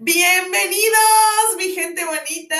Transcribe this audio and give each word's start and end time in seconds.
Bienvenidos, 0.00 1.56
mi 1.58 1.74
gente 1.74 2.04
bonita. 2.06 2.56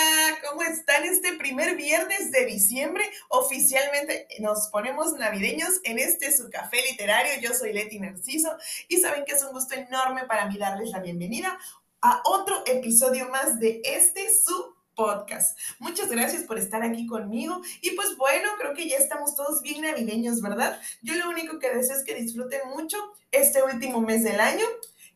¿Cómo 0.46 0.62
están 0.62 1.04
este 1.04 1.32
primer 1.34 1.76
viernes 1.76 2.30
de 2.30 2.44
diciembre? 2.44 3.04
Oficialmente 3.30 4.28
nos 4.40 4.68
ponemos 4.68 5.14
navideños 5.14 5.80
en 5.84 5.98
este 5.98 6.30
su 6.36 6.50
café 6.50 6.82
literario. 6.90 7.40
Yo 7.40 7.54
soy 7.54 7.72
Leti 7.72 8.00
Narciso 8.00 8.54
y 8.88 8.98
saben 8.98 9.24
que 9.24 9.32
es 9.32 9.42
un 9.44 9.52
gusto 9.52 9.76
enorme 9.76 10.26
para 10.26 10.46
mí 10.46 10.58
darles 10.58 10.90
la 10.90 11.00
bienvenida 11.00 11.58
a 12.02 12.20
otro 12.26 12.62
episodio 12.66 13.30
más 13.30 13.58
de 13.58 13.80
este 13.82 14.28
su 14.30 14.77
podcast. 14.98 15.56
Muchas 15.78 16.10
gracias 16.10 16.42
por 16.42 16.58
estar 16.58 16.82
aquí 16.82 17.06
conmigo 17.06 17.62
y 17.80 17.92
pues 17.92 18.16
bueno, 18.16 18.48
creo 18.58 18.74
que 18.74 18.88
ya 18.88 18.96
estamos 18.96 19.36
todos 19.36 19.62
bien 19.62 19.82
navideños, 19.82 20.42
¿verdad? 20.42 20.80
Yo 21.02 21.14
lo 21.14 21.30
único 21.30 21.60
que 21.60 21.72
deseo 21.72 21.96
es 21.96 22.04
que 22.04 22.16
disfruten 22.16 22.60
mucho 22.74 22.98
este 23.30 23.62
último 23.62 24.00
mes 24.00 24.24
del 24.24 24.40
año 24.40 24.66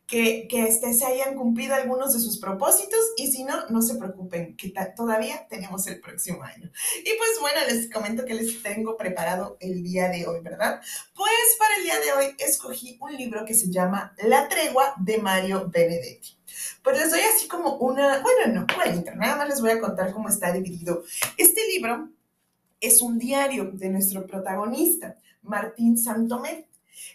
que, 0.07 0.47
que 0.47 0.67
este, 0.67 0.93
se 0.93 1.05
hayan 1.05 1.35
cumplido 1.35 1.75
algunos 1.75 2.13
de 2.13 2.19
sus 2.19 2.37
propósitos 2.37 2.99
y 3.17 3.31
si 3.31 3.43
no, 3.43 3.67
no 3.69 3.81
se 3.81 3.95
preocupen, 3.95 4.55
que 4.55 4.73
todavía 4.95 5.47
tenemos 5.49 5.87
el 5.87 5.99
próximo 5.99 6.43
año. 6.43 6.69
Y 6.99 7.17
pues 7.17 7.31
bueno, 7.39 7.59
les 7.67 7.89
comento 7.89 8.25
que 8.25 8.33
les 8.33 8.61
tengo 8.61 8.97
preparado 8.97 9.57
el 9.59 9.81
día 9.81 10.09
de 10.09 10.27
hoy, 10.27 10.41
¿verdad? 10.41 10.81
Pues 11.15 11.55
para 11.57 11.75
el 11.77 11.83
día 11.83 11.99
de 11.99 12.11
hoy 12.13 12.35
escogí 12.39 12.97
un 13.01 13.15
libro 13.15 13.45
que 13.45 13.53
se 13.53 13.71
llama 13.71 14.13
La 14.23 14.47
tregua 14.47 14.93
de 14.97 15.17
Mario 15.19 15.69
Benedetti. 15.69 16.37
Pues 16.83 16.99
les 16.99 17.11
doy 17.11 17.21
así 17.21 17.47
como 17.47 17.77
una, 17.77 18.21
bueno, 18.21 18.53
no 18.53 18.67
cuento, 18.75 19.11
nada 19.15 19.37
más 19.37 19.49
les 19.49 19.61
voy 19.61 19.71
a 19.71 19.79
contar 19.79 20.11
cómo 20.11 20.29
está 20.29 20.51
dividido. 20.51 21.03
Este 21.37 21.65
libro 21.67 22.09
es 22.79 23.01
un 23.01 23.17
diario 23.17 23.71
de 23.71 23.89
nuestro 23.89 24.27
protagonista, 24.27 25.17
Martín 25.41 25.97
Santomé. 25.97 26.67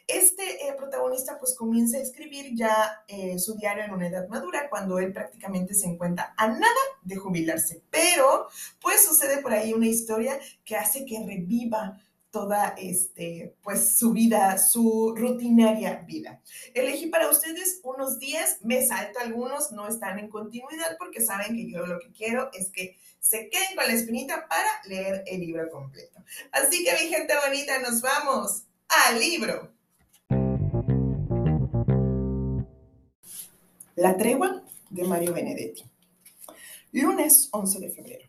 Este 0.06 0.66
eh, 0.66 0.74
protagonista 0.76 1.38
pues 1.38 1.54
comienza 1.54 1.98
a 1.98 2.00
escribir 2.00 2.54
ya 2.54 3.04
eh, 3.08 3.38
su 3.38 3.56
diario 3.56 3.84
en 3.84 3.92
una 3.92 4.08
edad 4.08 4.28
madura 4.28 4.68
cuando 4.70 4.98
él 4.98 5.12
prácticamente 5.12 5.74
se 5.74 5.86
encuentra 5.86 6.34
a 6.36 6.48
nada 6.48 6.82
de 7.02 7.16
jubilarse, 7.16 7.82
pero 7.90 8.48
pues 8.80 9.04
sucede 9.04 9.42
por 9.42 9.52
ahí 9.52 9.72
una 9.72 9.86
historia 9.86 10.38
que 10.64 10.76
hace 10.76 11.04
que 11.04 11.24
reviva 11.24 12.00
toda 12.30 12.74
este, 12.78 13.56
pues 13.62 13.98
su 13.98 14.12
vida, 14.12 14.58
su 14.58 15.14
rutinaria 15.16 16.04
vida. 16.06 16.42
Elegí 16.74 17.06
para 17.06 17.30
ustedes 17.30 17.80
unos 17.82 18.18
10, 18.18 18.64
me 18.64 18.86
salto 18.86 19.18
algunos, 19.18 19.72
no 19.72 19.88
están 19.88 20.18
en 20.18 20.28
continuidad 20.28 20.96
porque 20.98 21.22
saben 21.22 21.56
que 21.56 21.70
yo 21.70 21.86
lo 21.86 21.98
que 21.98 22.12
quiero 22.12 22.50
es 22.52 22.70
que 22.70 22.96
se 23.18 23.48
queden 23.48 23.74
con 23.74 23.86
la 23.86 23.94
espinita 23.94 24.46
para 24.48 24.68
leer 24.86 25.24
el 25.26 25.40
libro 25.40 25.68
completo. 25.70 26.22
Así 26.52 26.84
que 26.84 26.92
mi 27.02 27.08
gente 27.08 27.34
bonita, 27.46 27.78
nos 27.80 28.02
vamos 28.02 28.64
al 28.88 29.20
libro. 29.20 29.72
La 33.96 34.16
tregua 34.16 34.64
de 34.90 35.04
Mario 35.04 35.34
Benedetti. 35.34 35.84
Lunes 36.92 37.48
11 37.52 37.80
de 37.80 37.90
febrero. 37.90 38.28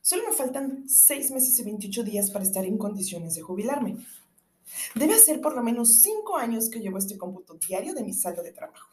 Solo 0.00 0.24
me 0.28 0.34
faltan 0.34 0.88
6 0.88 1.30
meses 1.30 1.58
y 1.58 1.64
28 1.64 2.02
días 2.02 2.30
para 2.30 2.44
estar 2.44 2.64
en 2.64 2.76
condiciones 2.76 3.34
de 3.36 3.42
jubilarme. 3.42 3.96
Debe 4.94 5.18
ser 5.18 5.40
por 5.40 5.54
lo 5.54 5.62
menos 5.62 6.00
5 6.00 6.36
años 6.36 6.68
que 6.68 6.80
llevo 6.80 6.98
este 6.98 7.16
cómputo 7.16 7.54
diario 7.54 7.94
de 7.94 8.02
mi 8.02 8.12
saldo 8.12 8.42
de 8.42 8.52
trabajo. 8.52 8.88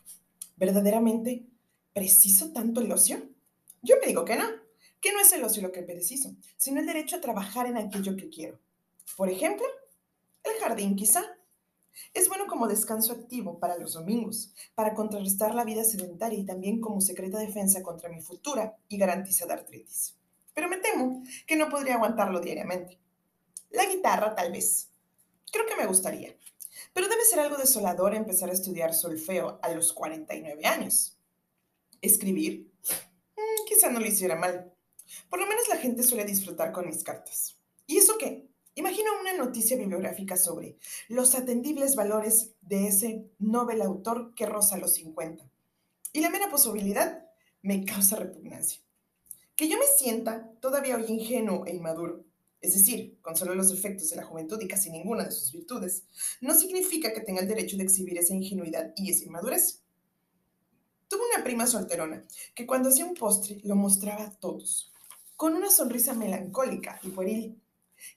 ¿Verdaderamente 0.56 1.46
preciso 1.94 2.54
tanto 2.54 2.80
el 2.80 2.92
ocio? 2.92 3.18
Yo 3.82 3.96
me 4.00 4.08
digo 4.08 4.24
que 4.24 4.36
no, 4.36 4.46
que 5.02 5.12
no 5.12 5.20
es 5.20 5.34
el 5.34 5.44
ocio 5.44 5.64
lo 5.64 5.72
que 5.72 5.82
preciso, 5.82 6.34
sino 6.56 6.80
el 6.80 6.86
derecho 6.86 7.18
a 7.18 7.22
trabajar 7.22 7.66
en 7.66 7.78
aquello 7.78 8.16
que 8.16 8.30
quiero. 8.30 8.60
Por 9.18 9.30
ejemplo, 9.30 9.66
jardín 10.62 10.95
quizá. 10.95 11.23
Es 12.14 12.30
bueno 12.30 12.48
como 12.48 12.67
descanso 12.67 13.14
activo 13.14 13.59
para 13.59 13.78
los 13.78 13.94
domingos, 13.94 14.54
para 14.76 14.94
contrarrestar 14.94 15.53
la 15.53 15.66
vida 15.66 15.84
sedentaria 15.84 16.40
y 16.40 16.46
también 16.46 16.80
como 16.80 17.02
secreta 17.02 17.40
defensa 17.40 17.84
contra 17.84 18.09
mi 18.09 18.22
futura 18.22 18.78
y 18.88 18.97
garantizada 18.97 19.56
artritis. 19.56 20.16
Pero 20.53 20.69
me 20.69 20.78
temo 20.78 21.24
que 21.47 21.56
no 21.56 21.69
podría 21.69 21.96
aguantarlo 21.96 22.40
diariamente. 22.40 23.00
La 23.72 23.86
guitarra 23.86 24.36
tal 24.36 24.52
vez. 24.52 24.90
Creo 25.52 25.66
que 25.66 25.75
me 25.75 25.86
gustaría. 25.86 26.36
Pero 26.94 27.07
debe 27.07 27.24
ser 27.25 27.40
algo 27.40 27.57
desolador 27.57 28.16
empezar 28.16 28.50
a 28.50 28.53
estudiar 28.53 28.94
solfeo 28.94 29.59
a 29.62 29.69
los 29.72 29.94
49 29.94 30.66
años. 30.66 31.18
Escribir. 32.02 32.72
Mm, 33.36 33.66
quizá 33.68 33.90
no 33.90 34.00
lo 34.00 34.06
hiciera 34.06 34.36
mal. 34.36 34.74
Por 35.30 35.40
lo 35.40 35.47
menos 35.47 35.68
la 35.69 35.78
gente 35.78 36.03
suele 36.03 36.25
disfrutar 36.25 36.72
con 36.72 36.88
mis 36.88 37.03
cartas. 37.03 37.57
¿Y 37.88 37.97
eso 37.97 38.18
qué? 38.18 38.50
Imagino 38.76 39.09
una 39.20 39.34
noticia 39.34 39.76
bibliográfica 39.76 40.38
sobre 40.38 40.78
los 41.09 41.36
atendibles 41.36 41.96
valores 41.98 42.52
de 42.62 42.88
ese 42.88 43.26
novel 43.38 43.82
autor 43.82 44.34
que 44.34 44.46
roza 44.46 44.78
los 44.78 44.94
50. 44.94 45.44
Y 46.14 46.22
la 46.22 46.30
mera 46.30 46.50
posibilidad 46.50 47.28
me 47.62 47.84
causa 47.84 48.16
repugnancia. 48.16 48.81
Que 49.58 49.68
yo 49.68 49.78
me 49.78 49.86
sienta 49.98 50.50
todavía 50.62 50.96
hoy 50.96 51.06
ingenuo 51.10 51.66
e 51.66 51.76
inmaduro, 51.76 52.24
es 52.62 52.74
decir, 52.74 53.18
con 53.22 53.36
solo 53.36 53.56
los 53.56 53.70
defectos 53.70 54.10
de 54.10 54.16
la 54.16 54.24
juventud 54.24 54.60
y 54.62 54.70
casi 54.70 54.90
ninguna 54.90 55.26
de 55.26 55.31
sus 55.31 55.52
virtudes, 55.52 56.04
no 56.40 56.54
significa 56.54 57.12
que 57.14 57.22
tenga 57.22 57.42
el 57.42 57.48
derecho 57.50 57.76
de 57.76 57.84
exhibir 57.84 58.18
esa 58.18 58.34
ingenuidad 58.34 58.94
y 58.96 59.12
esa 59.12 59.26
inmadurez. 59.26 59.81
Tuve 61.10 61.22
una 61.36 61.44
prima 61.44 61.68
solterona 61.68 62.24
que 62.56 62.66
cuando 62.66 62.88
hacía 62.88 63.06
un 63.06 63.16
postre 63.16 63.60
lo 63.66 63.76
mostraba 63.76 64.24
a 64.24 64.31
todos, 64.31 64.94
con 65.36 65.56
una 65.56 65.70
sonrisa 65.70 66.14
melancólica 66.14 67.00
y 67.04 67.10
pueril 67.10 67.61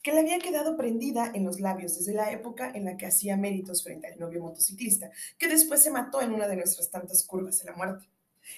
que 0.02 0.12
le 0.12 0.20
había 0.20 0.38
quedado 0.38 0.76
prendida 0.76 1.30
en 1.34 1.44
los 1.44 1.60
labios 1.60 1.98
desde 1.98 2.14
la 2.14 2.30
época 2.32 2.70
en 2.74 2.84
la 2.84 2.96
que 2.96 3.06
hacía 3.06 3.36
méritos 3.36 3.82
frente 3.82 4.06
al 4.06 4.18
novio 4.18 4.42
motociclista, 4.42 5.10
que 5.38 5.48
después 5.48 5.82
se 5.82 5.90
mató 5.90 6.20
en 6.20 6.32
una 6.32 6.48
de 6.48 6.56
nuestras 6.56 6.90
tantas 6.90 7.24
curvas 7.24 7.58
de 7.58 7.66
la 7.66 7.76
muerte. 7.76 8.08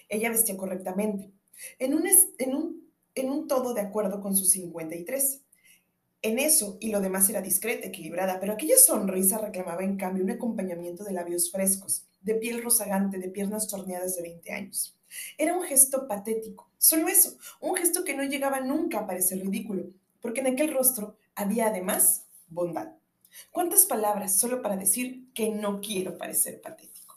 Ella 0.08 0.30
vestía 0.30 0.56
correctamente, 0.56 1.30
en 1.78 1.94
un, 1.94 2.06
en 2.38 2.54
un, 2.54 2.90
en 3.14 3.30
un 3.30 3.48
todo 3.48 3.74
de 3.74 3.80
acuerdo 3.80 4.20
con 4.20 4.36
sus 4.36 4.50
53. 4.50 5.42
En 6.22 6.38
eso 6.38 6.76
y 6.80 6.90
lo 6.90 7.00
demás 7.00 7.28
era 7.28 7.40
discreta, 7.40 7.86
equilibrada, 7.86 8.40
pero 8.40 8.52
aquella 8.52 8.76
sonrisa 8.76 9.38
reclamaba 9.38 9.84
en 9.84 9.96
cambio 9.96 10.24
un 10.24 10.30
acompañamiento 10.30 11.04
de 11.04 11.12
labios 11.12 11.52
frescos, 11.52 12.06
de 12.20 12.34
piel 12.34 12.62
rozagante, 12.62 13.18
de 13.18 13.28
piernas 13.28 13.68
torneadas 13.68 14.16
de 14.16 14.22
20 14.22 14.52
años. 14.52 14.96
Era 15.38 15.56
un 15.56 15.62
gesto 15.62 16.08
patético, 16.08 16.70
solo 16.78 17.08
eso, 17.08 17.36
un 17.60 17.76
gesto 17.76 18.02
que 18.02 18.16
no 18.16 18.24
llegaba 18.24 18.60
nunca 18.60 19.00
a 19.00 19.06
parecer 19.06 19.38
ridículo, 19.38 19.84
porque 20.26 20.40
en 20.40 20.48
aquel 20.48 20.74
rostro 20.74 21.16
había 21.36 21.68
además 21.68 22.26
bondad. 22.48 22.96
¿Cuántas 23.52 23.86
palabras 23.86 24.40
solo 24.40 24.60
para 24.60 24.76
decir 24.76 25.32
que 25.32 25.50
no 25.50 25.80
quiero 25.80 26.18
parecer 26.18 26.60
patético? 26.60 27.16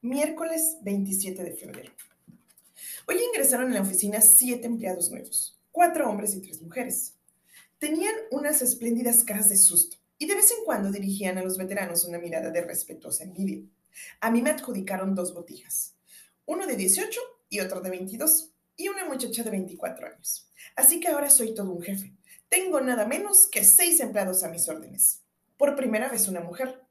Miércoles 0.00 0.78
27 0.82 1.44
de 1.44 1.52
febrero. 1.52 1.92
Hoy 3.06 3.22
ingresaron 3.22 3.68
en 3.68 3.74
la 3.74 3.82
oficina 3.82 4.20
siete 4.20 4.66
empleados 4.66 5.08
nuevos, 5.12 5.56
cuatro 5.70 6.10
hombres 6.10 6.34
y 6.34 6.40
tres 6.40 6.60
mujeres. 6.60 7.14
Tenían 7.78 8.14
unas 8.32 8.60
espléndidas 8.60 9.22
caras 9.22 9.48
de 9.50 9.56
susto 9.56 9.98
y 10.18 10.26
de 10.26 10.34
vez 10.34 10.50
en 10.50 10.64
cuando 10.64 10.90
dirigían 10.90 11.38
a 11.38 11.44
los 11.44 11.58
veteranos 11.58 12.04
una 12.04 12.18
mirada 12.18 12.50
de 12.50 12.62
respetuosa 12.62 13.22
envidia. 13.22 13.62
A 14.20 14.32
mí 14.32 14.42
me 14.42 14.50
adjudicaron 14.50 15.14
dos 15.14 15.32
botijas, 15.32 15.94
uno 16.44 16.66
de 16.66 16.74
18 16.74 17.35
y 17.48 17.60
otro 17.60 17.80
de 17.80 17.90
22, 17.90 18.52
y 18.76 18.88
una 18.88 19.04
muchacha 19.04 19.42
de 19.42 19.50
24 19.50 20.06
años. 20.06 20.48
Así 20.74 21.00
que 21.00 21.08
ahora 21.08 21.30
soy 21.30 21.54
todo 21.54 21.70
un 21.70 21.82
jefe. 21.82 22.14
Tengo 22.48 22.80
nada 22.80 23.06
menos 23.06 23.46
que 23.46 23.64
seis 23.64 24.00
empleados 24.00 24.42
a 24.42 24.48
mis 24.48 24.68
órdenes. 24.68 25.22
Por 25.56 25.74
primera 25.76 26.08
vez 26.08 26.28
una 26.28 26.40
mujer. 26.40 26.82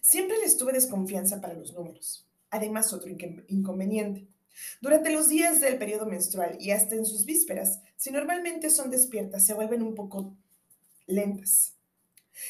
Siempre 0.00 0.38
les 0.38 0.56
tuve 0.56 0.72
desconfianza 0.72 1.40
para 1.40 1.54
los 1.54 1.72
números. 1.74 2.26
Además, 2.50 2.92
otro 2.92 3.10
inconveniente. 3.48 4.26
Durante 4.80 5.10
los 5.10 5.28
días 5.28 5.60
del 5.60 5.78
periodo 5.78 6.06
menstrual 6.06 6.56
y 6.60 6.72
hasta 6.72 6.94
en 6.94 7.06
sus 7.06 7.24
vísperas, 7.24 7.80
si 7.96 8.10
normalmente 8.10 8.70
son 8.70 8.90
despiertas, 8.90 9.46
se 9.46 9.54
vuelven 9.54 9.82
un 9.82 9.94
poco 9.94 10.36
lentas. 11.06 11.74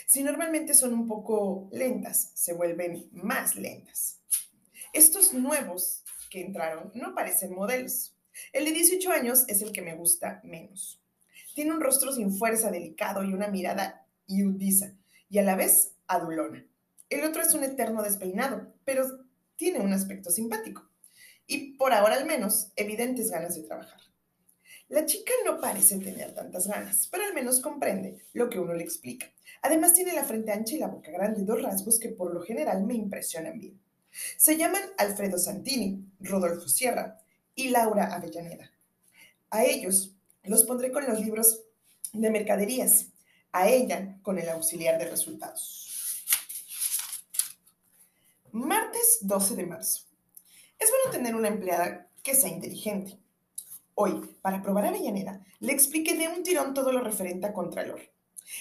Si 0.06 0.22
normalmente 0.22 0.74
son 0.74 0.94
un 0.94 1.06
poco 1.06 1.68
lentas, 1.72 2.30
se 2.34 2.52
vuelven 2.52 3.08
más 3.12 3.56
lentas. 3.56 4.18
Estos 4.92 5.32
nuevos 5.32 6.04
que 6.30 6.40
entraron 6.40 6.90
no 6.94 7.14
parecen 7.14 7.54
modelos. 7.54 8.14
El 8.52 8.64
de 8.64 8.70
18 8.70 9.10
años 9.10 9.44
es 9.48 9.60
el 9.60 9.72
que 9.72 9.82
me 9.82 9.94
gusta 9.94 10.40
menos. 10.44 11.02
Tiene 11.54 11.72
un 11.72 11.80
rostro 11.80 12.12
sin 12.12 12.32
fuerza, 12.32 12.70
delicado 12.70 13.22
y 13.24 13.34
una 13.34 13.48
mirada 13.48 14.06
iudiza, 14.26 14.94
y 15.28 15.38
a 15.38 15.42
la 15.42 15.56
vez 15.56 15.92
adulona. 16.06 16.64
El 17.10 17.24
otro 17.24 17.42
es 17.42 17.52
un 17.54 17.64
eterno 17.64 18.02
despeinado, 18.02 18.72
pero 18.84 19.04
tiene 19.56 19.80
un 19.80 19.92
aspecto 19.92 20.30
simpático. 20.30 20.88
Y 21.46 21.72
por 21.72 21.92
ahora 21.92 22.14
al 22.14 22.26
menos, 22.26 22.68
evidentes 22.76 23.30
ganas 23.30 23.56
de 23.56 23.64
trabajar. 23.64 24.00
La 24.88 25.06
chica 25.06 25.32
no 25.44 25.60
parece 25.60 25.98
tener 25.98 26.34
tantas 26.34 26.66
ganas, 26.66 27.08
pero 27.10 27.24
al 27.24 27.34
menos 27.34 27.60
comprende 27.60 28.24
lo 28.32 28.48
que 28.48 28.58
uno 28.58 28.74
le 28.74 28.82
explica. 28.82 29.26
Además 29.62 29.94
tiene 29.94 30.12
la 30.12 30.24
frente 30.24 30.52
ancha 30.52 30.74
y 30.74 30.78
la 30.78 30.88
boca 30.88 31.10
grande, 31.10 31.44
dos 31.44 31.62
rasgos 31.62 31.98
que 31.98 32.08
por 32.08 32.32
lo 32.34 32.40
general 32.40 32.84
me 32.84 32.94
impresionan 32.94 33.58
bien. 33.58 33.80
Se 34.36 34.56
llaman 34.56 34.82
Alfredo 34.98 35.38
Santini, 35.38 36.09
Rodolfo 36.20 36.68
Sierra 36.68 37.18
y 37.54 37.68
Laura 37.68 38.14
Avellaneda. 38.14 38.70
A 39.50 39.64
ellos 39.64 40.14
los 40.44 40.64
pondré 40.64 40.92
con 40.92 41.06
los 41.06 41.20
libros 41.20 41.62
de 42.12 42.30
mercaderías, 42.30 43.06
a 43.52 43.68
ella 43.68 44.18
con 44.22 44.38
el 44.38 44.48
auxiliar 44.48 44.98
de 44.98 45.10
resultados. 45.10 45.90
Martes 48.52 49.18
12 49.22 49.56
de 49.56 49.66
marzo. 49.66 50.04
Es 50.78 50.90
bueno 50.90 51.10
tener 51.12 51.34
una 51.36 51.48
empleada 51.48 52.08
que 52.22 52.34
sea 52.34 52.50
inteligente. 52.50 53.18
Hoy, 53.94 54.36
para 54.40 54.62
probar 54.62 54.86
a 54.86 54.88
Avellaneda, 54.88 55.44
le 55.60 55.72
expliqué 55.72 56.16
de 56.16 56.28
un 56.28 56.42
tirón 56.42 56.74
todo 56.74 56.90
lo 56.90 57.00
referente 57.00 57.46
a 57.46 57.52
Contralor. 57.52 58.00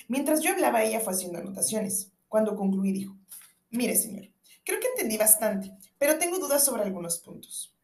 Mientras 0.07 0.41
yo 0.41 0.51
hablaba, 0.51 0.83
ella 0.83 0.99
fue 0.99 1.13
haciendo 1.13 1.39
anotaciones. 1.39 2.11
Cuando 2.27 2.55
concluí, 2.55 2.91
dijo, 2.91 3.17
mire, 3.71 3.95
señor, 3.95 4.29
creo 4.63 4.79
que 4.79 4.87
entendí 4.87 5.17
bastante, 5.17 5.71
pero 5.99 6.17
tengo 6.17 6.39
dudas 6.39 6.65
sobre 6.65 6.81
algunos 6.81 7.19
puntos. 7.19 7.75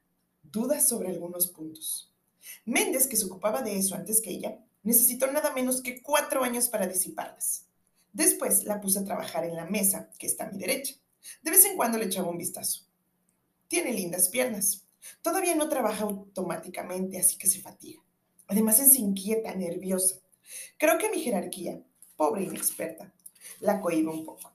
Dudas 0.42 0.88
sobre 0.88 1.10
algunos 1.10 1.48
puntos. 1.48 2.12
Méndez, 2.66 3.08
que 3.08 3.18
se 3.18 3.26
ocupaba 3.26 3.62
de 3.62 3.78
eso 3.78 3.94
antes 3.94 4.22
que 4.22 4.32
ella, 4.32 4.60
necesitó 4.82 5.32
nada 5.32 5.52
menos 5.52 5.82
que 5.82 6.02
cuatro 6.02 6.44
años 6.44 6.70
para 6.70 6.88
disiparlas. 6.88 7.68
Después 8.14 8.64
la 8.64 8.80
puse 8.80 9.00
a 9.00 9.04
trabajar 9.04 9.44
en 9.44 9.56
la 9.56 9.66
mesa, 9.66 10.10
que 10.18 10.28
está 10.28 10.46
a 10.46 10.50
mi 10.50 10.58
derecha. 10.58 10.96
De 11.42 11.52
vez 11.52 11.66
en 11.66 11.76
cuando 11.76 11.98
le 11.98 12.06
echaba 12.06 12.30
un 12.30 12.38
vistazo. 12.38 12.86
Tiene 13.68 13.92
lindas 13.92 14.30
piernas. 14.30 14.86
Todavía 15.22 15.56
no 15.56 15.68
trabaja 15.68 16.06
automáticamente, 16.06 17.20
así 17.20 17.38
que 17.38 17.48
se 17.48 17.62
fatiga. 17.62 18.02
Además 18.48 18.80
es 18.80 18.96
inquieta, 18.96 19.54
nerviosa. 19.56 20.16
Creo 20.78 20.98
que 20.98 21.10
mi 21.10 21.20
jerarquía, 21.20 21.84
pobre 22.16 22.44
inexperta, 22.44 23.14
la 23.60 23.82
cohibe 23.82 24.10
un 24.10 24.24
poco. 24.24 24.55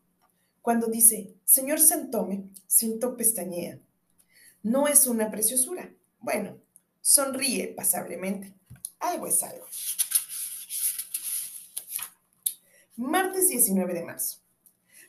Cuando 0.63 0.89
dice, 0.89 1.35
señor 1.45 1.81
Santome, 1.81 2.45
siento 2.67 3.17
pestañea. 3.17 3.79
No 4.63 4.89
es 4.89 5.07
una 5.07 5.31
preciosura. 5.31 5.93
Bueno, 6.21 6.59
sonríe 7.01 7.69
pasablemente. 7.69 8.53
Algo 8.99 9.27
es 9.27 9.43
algo. 9.43 9.65
Martes 12.97 13.49
19 13.49 13.95
de 13.95 14.05
marzo. 14.05 14.39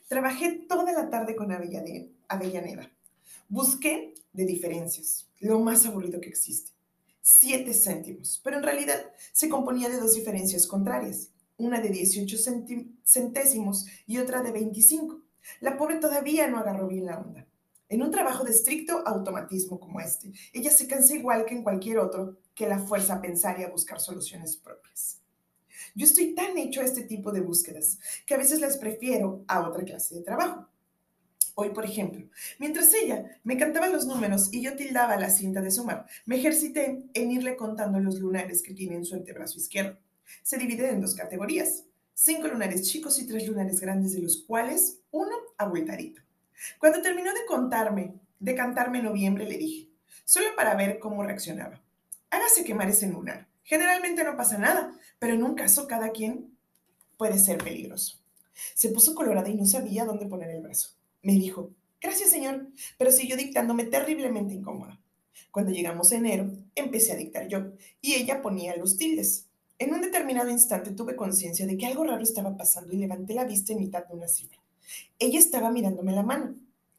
Trabajé 0.08 0.64
toda 0.68 0.92
la 0.92 1.10
tarde 1.10 1.36
con 1.36 1.52
Avellaneda. 1.52 2.90
Busqué 3.48 4.14
de 4.32 4.46
diferencias, 4.46 5.26
lo 5.40 5.60
más 5.60 5.84
aburrido 5.84 6.20
que 6.20 6.30
existe. 6.30 6.70
Siete 7.20 7.72
céntimos, 7.74 8.40
pero 8.42 8.56
en 8.56 8.62
realidad 8.62 9.12
se 9.32 9.48
componía 9.48 9.88
de 9.90 9.98
dos 9.98 10.14
diferencias 10.14 10.66
contrarias, 10.66 11.28
una 11.58 11.80
de 11.80 11.90
18 11.90 12.36
centésimos 13.04 13.86
y 14.06 14.18
otra 14.18 14.42
de 14.42 14.52
25. 14.52 15.21
La 15.60 15.76
pobre 15.76 15.96
todavía 15.96 16.48
no 16.48 16.58
agarró 16.58 16.88
bien 16.88 17.06
la 17.06 17.18
onda. 17.18 17.46
En 17.88 18.02
un 18.02 18.10
trabajo 18.10 18.42
de 18.44 18.52
estricto 18.52 19.06
automatismo 19.06 19.78
como 19.78 20.00
este, 20.00 20.32
ella 20.52 20.70
se 20.70 20.86
cansa 20.86 21.14
igual 21.14 21.44
que 21.44 21.54
en 21.54 21.62
cualquier 21.62 21.98
otro 21.98 22.38
que 22.54 22.66
la 22.66 22.78
fuerza 22.78 23.14
a 23.14 23.20
pensar 23.20 23.60
y 23.60 23.64
a 23.64 23.70
buscar 23.70 24.00
soluciones 24.00 24.56
propias. 24.56 25.20
Yo 25.94 26.06
estoy 26.06 26.34
tan 26.34 26.56
hecho 26.56 26.80
a 26.80 26.84
este 26.84 27.02
tipo 27.02 27.32
de 27.32 27.42
búsquedas 27.42 27.98
que 28.24 28.34
a 28.34 28.38
veces 28.38 28.60
las 28.60 28.78
prefiero 28.78 29.44
a 29.46 29.68
otra 29.68 29.84
clase 29.84 30.14
de 30.14 30.22
trabajo. 30.22 30.68
Hoy, 31.54 31.70
por 31.70 31.84
ejemplo, 31.84 32.26
mientras 32.58 32.94
ella 32.94 33.38
me 33.44 33.58
cantaba 33.58 33.88
los 33.88 34.06
números 34.06 34.48
y 34.52 34.62
yo 34.62 34.74
tildaba 34.74 35.16
la 35.16 35.28
cinta 35.28 35.60
de 35.60 35.70
sumar, 35.70 36.06
me 36.24 36.36
ejercité 36.36 37.04
en 37.12 37.30
irle 37.30 37.56
contando 37.56 38.00
los 38.00 38.18
lunares 38.20 38.62
que 38.62 38.72
tiene 38.72 38.96
en 38.96 39.04
su 39.04 39.14
antebrazo 39.14 39.58
izquierdo. 39.58 39.98
Se 40.42 40.56
divide 40.56 40.88
en 40.88 41.02
dos 41.02 41.14
categorías, 41.14 41.84
cinco 42.14 42.48
lunares 42.48 42.82
chicos 42.88 43.18
y 43.18 43.26
tres 43.26 43.46
lunares 43.46 43.80
grandes, 43.80 44.12
de 44.12 44.22
los 44.22 44.44
cuales 44.44 45.00
uno 45.10 45.34
abultadito. 45.58 46.22
Cuando 46.78 47.02
terminó 47.02 47.32
de 47.32 47.44
contarme, 47.46 48.14
de 48.38 48.54
cantarme 48.54 49.02
noviembre, 49.02 49.48
le 49.48 49.58
dije, 49.58 49.88
solo 50.24 50.48
para 50.56 50.74
ver 50.74 50.98
cómo 50.98 51.22
reaccionaba. 51.22 51.82
Hágase 52.30 52.64
quemar 52.64 52.88
ese 52.88 53.08
lunar. 53.08 53.48
Generalmente 53.64 54.24
no 54.24 54.36
pasa 54.36 54.58
nada, 54.58 54.92
pero 55.18 55.34
en 55.34 55.42
un 55.42 55.54
caso 55.54 55.86
cada 55.86 56.10
quien 56.10 56.56
puede 57.16 57.38
ser 57.38 57.58
peligroso. 57.58 58.18
Se 58.74 58.88
puso 58.88 59.14
colorada 59.14 59.48
y 59.48 59.54
no 59.54 59.66
sabía 59.66 60.04
dónde 60.04 60.26
poner 60.26 60.50
el 60.50 60.62
brazo. 60.62 60.90
Me 61.22 61.32
dijo, 61.34 61.70
gracias 62.00 62.30
señor, 62.30 62.68
pero 62.98 63.12
siguió 63.12 63.36
dictándome 63.36 63.84
terriblemente 63.84 64.54
incómoda. 64.54 65.00
Cuando 65.50 65.70
llegamos 65.70 66.12
enero, 66.12 66.50
empecé 66.74 67.12
a 67.12 67.16
dictar 67.16 67.46
yo 67.46 67.72
y 68.00 68.14
ella 68.14 68.42
ponía 68.42 68.76
los 68.76 68.96
tildes. 68.96 69.48
En 69.78 69.92
un 69.92 70.00
determinado 70.00 70.50
instante 70.50 70.92
tuve 70.92 71.16
conciencia 71.16 71.66
de 71.66 71.76
que 71.76 71.86
algo 71.86 72.04
raro 72.04 72.22
estaba 72.22 72.56
pasando 72.56 72.92
y 72.92 72.98
levanté 72.98 73.34
la 73.34 73.44
vista 73.44 73.72
en 73.72 73.80
mitad 73.80 74.06
de 74.06 74.14
una 74.14 74.28
cifra. 74.28 74.58
Ella 75.18 75.38
estaba 75.38 75.70
mirándome 75.70 76.12
la 76.12 76.22
mano. 76.22 76.54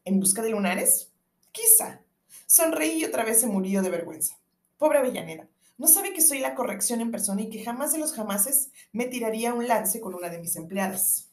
¿En 0.05 0.19
busca 0.19 0.41
de 0.41 0.49
lunares? 0.49 1.11
Quizá. 1.51 2.01
Sonreí 2.45 2.99
y 2.99 3.05
otra 3.05 3.23
vez 3.23 3.39
se 3.39 3.47
murió 3.47 3.81
de 3.81 3.89
vergüenza. 3.89 4.37
Pobre 4.77 4.99
Avellaneda. 4.99 5.47
No 5.77 5.87
sabe 5.87 6.13
que 6.13 6.21
soy 6.21 6.39
la 6.39 6.55
corrección 6.55 7.01
en 7.01 7.11
persona 7.11 7.41
y 7.41 7.49
que 7.49 7.63
jamás 7.63 7.93
de 7.93 7.99
los 7.99 8.13
jamases 8.13 8.69
me 8.91 9.05
tiraría 9.05 9.53
un 9.53 9.67
lance 9.67 10.01
con 10.01 10.13
una 10.13 10.29
de 10.29 10.39
mis 10.39 10.55
empleadas. 10.55 11.29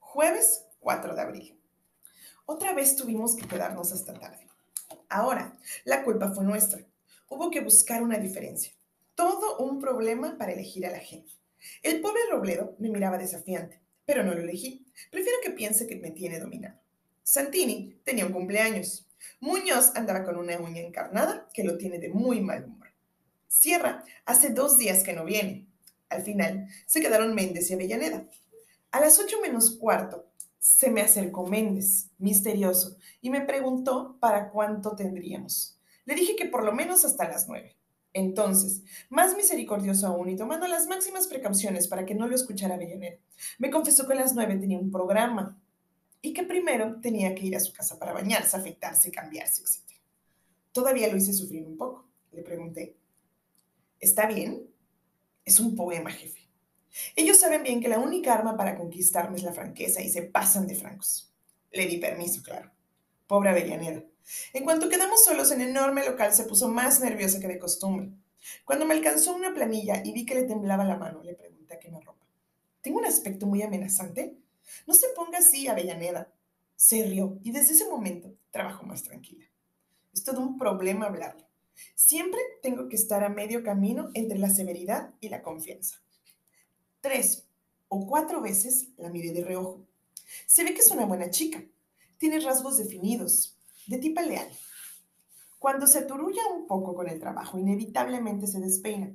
Jueves 0.00 0.66
4 0.80 1.14
de 1.14 1.20
abril. 1.22 1.58
Otra 2.46 2.74
vez 2.74 2.96
tuvimos 2.96 3.34
que 3.34 3.46
quedarnos 3.46 3.92
hasta 3.92 4.12
tarde. 4.12 4.46
Ahora, 5.08 5.56
la 5.84 6.04
culpa 6.04 6.32
fue 6.32 6.44
nuestra. 6.44 6.84
Hubo 7.34 7.50
que 7.50 7.62
buscar 7.62 8.02
una 8.02 8.18
diferencia. 8.18 8.74
Todo 9.14 9.56
un 9.56 9.80
problema 9.80 10.36
para 10.36 10.52
elegir 10.52 10.84
a 10.84 10.90
la 10.90 10.98
gente. 10.98 11.32
El 11.82 12.02
pobre 12.02 12.20
Robledo 12.30 12.76
me 12.78 12.90
miraba 12.90 13.16
desafiante, 13.16 13.80
pero 14.04 14.22
no 14.22 14.34
lo 14.34 14.42
elegí. 14.42 14.84
Prefiero 15.10 15.38
que 15.42 15.52
piense 15.52 15.86
que 15.86 15.96
me 15.96 16.10
tiene 16.10 16.38
dominado. 16.38 16.78
Santini 17.22 17.98
tenía 18.04 18.26
un 18.26 18.34
cumpleaños. 18.34 19.08
Muñoz 19.40 19.92
andaba 19.94 20.24
con 20.24 20.36
una 20.36 20.58
uña 20.58 20.82
encarnada 20.82 21.48
que 21.54 21.64
lo 21.64 21.78
tiene 21.78 21.98
de 21.98 22.10
muy 22.10 22.42
mal 22.42 22.64
humor. 22.64 22.88
Sierra 23.48 24.04
hace 24.26 24.50
dos 24.50 24.76
días 24.76 25.02
que 25.02 25.14
no 25.14 25.24
viene. 25.24 25.66
Al 26.10 26.22
final 26.24 26.68
se 26.84 27.00
quedaron 27.00 27.34
Méndez 27.34 27.70
y 27.70 27.72
Avellaneda. 27.72 28.28
A 28.90 29.00
las 29.00 29.18
ocho 29.18 29.40
menos 29.40 29.78
cuarto 29.78 30.26
se 30.58 30.90
me 30.90 31.00
acercó 31.00 31.46
Méndez, 31.46 32.10
misterioso, 32.18 32.98
y 33.22 33.30
me 33.30 33.40
preguntó 33.40 34.18
para 34.20 34.50
cuánto 34.50 34.94
tendríamos. 34.94 35.78
Le 36.04 36.14
dije 36.14 36.36
que 36.36 36.46
por 36.46 36.64
lo 36.64 36.72
menos 36.72 37.04
hasta 37.04 37.28
las 37.28 37.48
nueve. 37.48 37.76
Entonces, 38.14 38.82
más 39.08 39.36
misericordioso 39.36 40.06
aún 40.06 40.28
y 40.28 40.36
tomando 40.36 40.66
las 40.66 40.86
máximas 40.86 41.28
precauciones 41.28 41.88
para 41.88 42.04
que 42.04 42.14
no 42.14 42.28
lo 42.28 42.34
escuchara 42.34 42.74
Avellaneda, 42.74 43.16
me 43.58 43.70
confesó 43.70 44.06
que 44.06 44.12
a 44.12 44.16
las 44.16 44.34
nueve 44.34 44.56
tenía 44.56 44.78
un 44.78 44.90
programa 44.90 45.58
y 46.20 46.34
que 46.34 46.42
primero 46.42 47.00
tenía 47.00 47.34
que 47.34 47.46
ir 47.46 47.56
a 47.56 47.60
su 47.60 47.72
casa 47.72 47.98
para 47.98 48.12
bañarse, 48.12 48.56
afeitarse, 48.56 49.10
cambiarse, 49.10 49.62
etc. 49.62 49.98
Todavía 50.72 51.08
lo 51.08 51.16
hice 51.16 51.32
sufrir 51.32 51.66
un 51.66 51.76
poco. 51.76 52.06
Le 52.32 52.42
pregunté, 52.42 52.96
¿está 53.98 54.26
bien? 54.26 54.66
Es 55.44 55.58
un 55.58 55.74
poema, 55.74 56.10
jefe. 56.10 56.48
Ellos 57.16 57.38
saben 57.38 57.62
bien 57.62 57.80
que 57.80 57.88
la 57.88 57.98
única 57.98 58.34
arma 58.34 58.56
para 58.56 58.76
conquistarme 58.76 59.36
es 59.36 59.42
la 59.42 59.52
franqueza 59.52 60.02
y 60.02 60.10
se 60.10 60.22
pasan 60.22 60.66
de 60.66 60.74
francos. 60.74 61.32
Le 61.72 61.86
di 61.86 61.96
permiso, 61.96 62.42
claro. 62.42 62.70
Pobre 63.32 63.48
Avellaneda. 63.48 64.04
En 64.52 64.62
cuanto 64.62 64.90
quedamos 64.90 65.24
solos 65.24 65.50
en 65.52 65.62
el 65.62 65.70
enorme 65.70 66.04
local, 66.04 66.34
se 66.34 66.44
puso 66.44 66.68
más 66.68 67.00
nerviosa 67.00 67.40
que 67.40 67.48
de 67.48 67.58
costumbre. 67.58 68.10
Cuando 68.66 68.84
me 68.84 68.92
alcanzó 68.92 69.34
una 69.34 69.54
planilla 69.54 70.02
y 70.04 70.12
vi 70.12 70.26
que 70.26 70.34
le 70.34 70.42
temblaba 70.42 70.84
la 70.84 70.98
mano, 70.98 71.22
le 71.22 71.32
pregunté 71.32 71.72
a 71.72 71.78
qué 71.78 71.90
me 71.90 71.98
ropa. 72.02 72.26
¿Tengo 72.82 72.98
un 72.98 73.06
aspecto 73.06 73.46
muy 73.46 73.62
amenazante? 73.62 74.36
No 74.86 74.92
se 74.92 75.08
ponga 75.16 75.38
así, 75.38 75.66
Avellaneda. 75.66 76.30
Se 76.76 77.04
rió 77.06 77.38
y 77.42 77.52
desde 77.52 77.72
ese 77.72 77.88
momento 77.88 78.34
trabajó 78.50 78.84
más 78.84 79.02
tranquila. 79.02 79.46
Es 80.12 80.22
todo 80.24 80.42
un 80.42 80.58
problema 80.58 81.06
hablarle. 81.06 81.46
Siempre 81.94 82.38
tengo 82.60 82.90
que 82.90 82.96
estar 82.96 83.24
a 83.24 83.30
medio 83.30 83.62
camino 83.62 84.10
entre 84.12 84.38
la 84.38 84.50
severidad 84.50 85.14
y 85.20 85.30
la 85.30 85.40
confianza. 85.40 86.02
Tres 87.00 87.46
o 87.88 88.06
cuatro 88.06 88.42
veces 88.42 88.88
la 88.98 89.08
miré 89.08 89.32
de 89.32 89.42
reojo. 89.42 89.86
Se 90.44 90.64
ve 90.64 90.74
que 90.74 90.80
es 90.80 90.90
una 90.90 91.06
buena 91.06 91.30
chica. 91.30 91.64
Tiene 92.22 92.38
rasgos 92.38 92.78
definidos, 92.78 93.58
de 93.88 93.98
tipo 93.98 94.20
leal. 94.20 94.46
Cuando 95.58 95.88
se 95.88 96.02
turulla 96.02 96.46
un 96.54 96.68
poco 96.68 96.94
con 96.94 97.08
el 97.08 97.18
trabajo, 97.18 97.58
inevitablemente 97.58 98.46
se 98.46 98.60
despeina. 98.60 99.12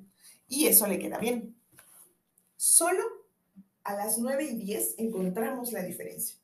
Y 0.49 0.67
eso 0.67 0.85
le 0.87 0.99
queda 0.99 1.17
bien. 1.17 1.55
Solo 2.57 3.01
a 3.85 3.95
las 3.95 4.17
9 4.17 4.43
y 4.43 4.57
10 4.57 4.95
encontramos 4.97 5.71
la 5.71 5.83
diferencia. 5.83 6.35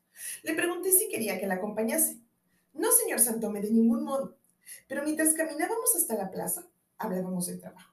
Le 0.42 0.54
pregunté 0.54 0.90
si 0.90 1.10
quería 1.10 1.38
que 1.38 1.46
la 1.46 1.56
acompañase. 1.56 2.18
No, 2.72 2.90
señor 2.92 3.20
Santome, 3.20 3.60
de 3.60 3.70
ningún 3.70 4.02
modo. 4.02 4.38
Pero 4.88 5.02
mientras 5.02 5.34
caminábamos 5.34 5.94
hasta 5.94 6.14
la 6.14 6.30
plaza, 6.30 6.66
hablábamos 6.96 7.44
del 7.44 7.60
trabajo. 7.60 7.92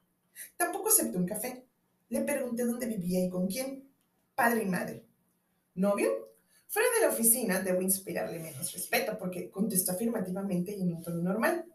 Tampoco 0.56 0.88
aceptó 0.88 1.18
un 1.18 1.26
café. 1.26 1.66
Le 2.08 2.22
pregunté 2.22 2.64
dónde 2.64 2.86
vivía 2.86 3.22
y 3.22 3.28
con 3.28 3.48
quién. 3.48 3.86
Padre 4.34 4.62
y 4.62 4.66
madre. 4.66 5.04
¿Novio? 5.74 6.31
Fuera 6.72 6.88
de 6.98 7.06
la 7.06 7.12
oficina 7.12 7.60
debo 7.60 7.82
inspirarle 7.82 8.38
menos 8.38 8.72
respeto 8.72 9.18
porque 9.18 9.50
contestó 9.50 9.92
afirmativamente 9.92 10.74
y 10.74 10.80
en 10.80 10.94
un 10.94 11.02
tono 11.02 11.20
normal. 11.20 11.66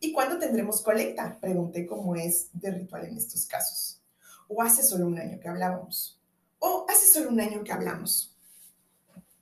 ¿Y 0.00 0.12
cuándo 0.12 0.38
tendremos 0.38 0.80
colecta? 0.80 1.36
Pregunté 1.38 1.84
cómo 1.84 2.16
es 2.16 2.48
de 2.54 2.70
ritual 2.70 3.04
en 3.04 3.18
estos 3.18 3.44
casos. 3.44 4.00
¿O 4.48 4.62
hace 4.62 4.82
solo 4.82 5.08
un 5.08 5.18
año 5.18 5.38
que 5.38 5.48
hablábamos? 5.48 6.18
¿O 6.58 6.86
hace 6.88 7.06
solo 7.06 7.28
un 7.28 7.38
año 7.38 7.62
que 7.64 7.72
hablamos? 7.72 8.34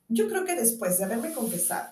Yo 0.09 0.29
creo 0.29 0.45
que 0.45 0.57
después 0.57 0.99
de 0.99 1.05
haberme 1.05 1.33
confesado 1.33 1.89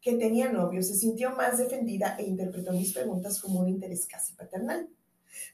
que 0.00 0.14
tenía 0.14 0.52
novio 0.52 0.84
se 0.84 0.94
sintió 0.94 1.32
más 1.32 1.58
defendida 1.58 2.14
e 2.16 2.22
interpretó 2.22 2.70
mis 2.74 2.92
preguntas 2.92 3.40
como 3.40 3.58
un 3.58 3.70
interés 3.70 4.06
casi 4.06 4.34
paternal. 4.34 4.88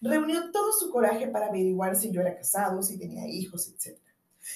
Reunió 0.02 0.52
todo 0.52 0.74
su 0.74 0.90
coraje 0.90 1.26
para 1.26 1.46
averiguar 1.46 1.96
si 1.96 2.10
yo 2.10 2.20
era 2.20 2.36
casado, 2.36 2.82
si 2.82 2.98
tenía 2.98 3.26
hijos, 3.26 3.66
etc. 3.66 3.98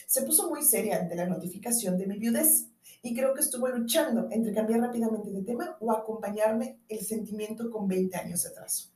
Se 0.07 0.23
puso 0.23 0.50
muy 0.50 0.62
seria 0.62 1.00
ante 1.00 1.16
la 1.16 1.26
notificación 1.26 1.97
de 1.97 2.07
mi 2.07 2.18
viudez 2.18 2.66
y 3.02 3.14
creo 3.14 3.35
que 3.35 3.40
estuvo 3.40 3.68
luchando 3.68 4.28
entre 4.30 4.52
cambiar 4.52 4.80
rápidamente 4.80 5.30
de 5.30 5.42
tema 5.42 5.76
o 5.80 5.92
acompañarme 5.92 6.80
el 6.88 7.00
sentimiento 7.00 7.71
con 7.71 7.88
20 7.88 8.16
años 8.16 8.42
de 8.42 8.50
atraso. 8.50 8.90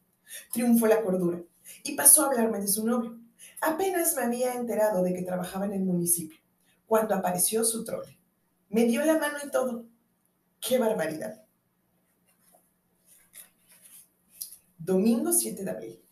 Triunfó 0.52 0.86
la 0.86 1.02
cordura 1.02 1.42
y 1.84 1.94
pasó 1.94 2.22
a 2.22 2.26
hablarme 2.26 2.60
de 2.60 2.68
su 2.68 2.86
novio. 2.86 3.18
Apenas 3.60 4.14
me 4.16 4.22
había 4.22 4.54
enterado 4.54 5.02
de 5.02 5.14
que 5.14 5.22
trabajaba 5.22 5.66
en 5.66 5.72
el 5.72 5.84
municipio, 5.84 6.38
cuando 6.86 7.14
apareció 7.14 7.64
su 7.64 7.84
trole. 7.84 8.18
Me 8.68 8.84
dio 8.84 9.04
la 9.04 9.18
mano 9.18 9.38
y 9.44 9.50
todo. 9.50 9.86
¡Qué 10.60 10.78
barbaridad! 10.78 11.44
Domingo 14.78 15.32
7 15.32 15.64
de 15.64 15.70
abril. 15.70 16.02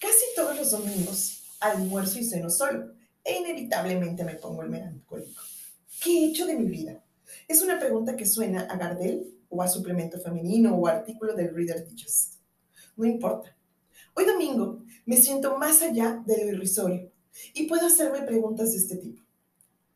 Casi 0.00 0.24
todos 0.34 0.56
los 0.56 0.70
domingos 0.72 1.56
almuerzo 1.60 2.18
y 2.18 2.24
ceno 2.24 2.50
solo 2.50 2.95
e 3.26 3.38
inevitablemente 3.38 4.22
me 4.22 4.36
pongo 4.36 4.62
el 4.62 4.70
melancólico. 4.70 5.42
¿Qué 6.00 6.10
he 6.10 6.26
hecho 6.28 6.46
de 6.46 6.54
mi 6.54 6.66
vida? 6.66 7.04
Es 7.48 7.60
una 7.60 7.78
pregunta 7.78 8.16
que 8.16 8.24
suena 8.24 8.62
a 8.62 8.76
Gardel 8.76 9.26
o 9.48 9.62
a 9.62 9.68
suplemento 9.68 10.20
femenino 10.20 10.76
o 10.76 10.86
artículo 10.86 11.34
del 11.34 11.52
Reader 11.52 11.84
Digest. 11.88 12.36
No 12.96 13.04
importa. 13.04 13.56
Hoy 14.14 14.24
domingo 14.26 14.84
me 15.04 15.16
siento 15.16 15.58
más 15.58 15.82
allá 15.82 16.22
de 16.24 16.44
lo 16.44 16.52
irrisorio 16.52 17.10
y 17.52 17.66
puedo 17.66 17.86
hacerme 17.86 18.22
preguntas 18.22 18.72
de 18.72 18.78
este 18.78 18.96
tipo. 18.96 19.22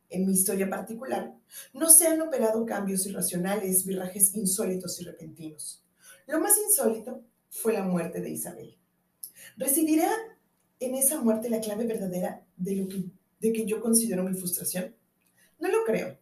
En 0.08 0.26
mi 0.26 0.32
historia 0.32 0.68
particular, 0.68 1.32
no 1.72 1.88
se 1.88 2.08
han 2.08 2.20
operado 2.20 2.66
cambios 2.66 3.06
irracionales, 3.06 3.86
virajes 3.86 4.34
insólitos 4.34 5.00
y 5.00 5.04
repentinos. 5.04 5.84
Lo 6.26 6.40
más 6.40 6.58
insólito 6.58 7.22
fue 7.48 7.74
la 7.74 7.84
muerte 7.84 8.20
de 8.20 8.30
Isabel. 8.30 8.76
¿Residirá 9.56 10.10
en 10.80 10.94
esa 10.96 11.20
muerte 11.20 11.48
la 11.48 11.60
clave 11.60 11.86
verdadera 11.86 12.44
de, 12.56 12.76
lo 12.76 12.88
que, 12.88 13.04
de 13.40 13.52
que 13.52 13.66
yo 13.66 13.80
considero 13.80 14.22
mi 14.22 14.34
frustración? 14.34 14.94
No 15.58 15.68
lo 15.68 15.84
creo. 15.84 16.18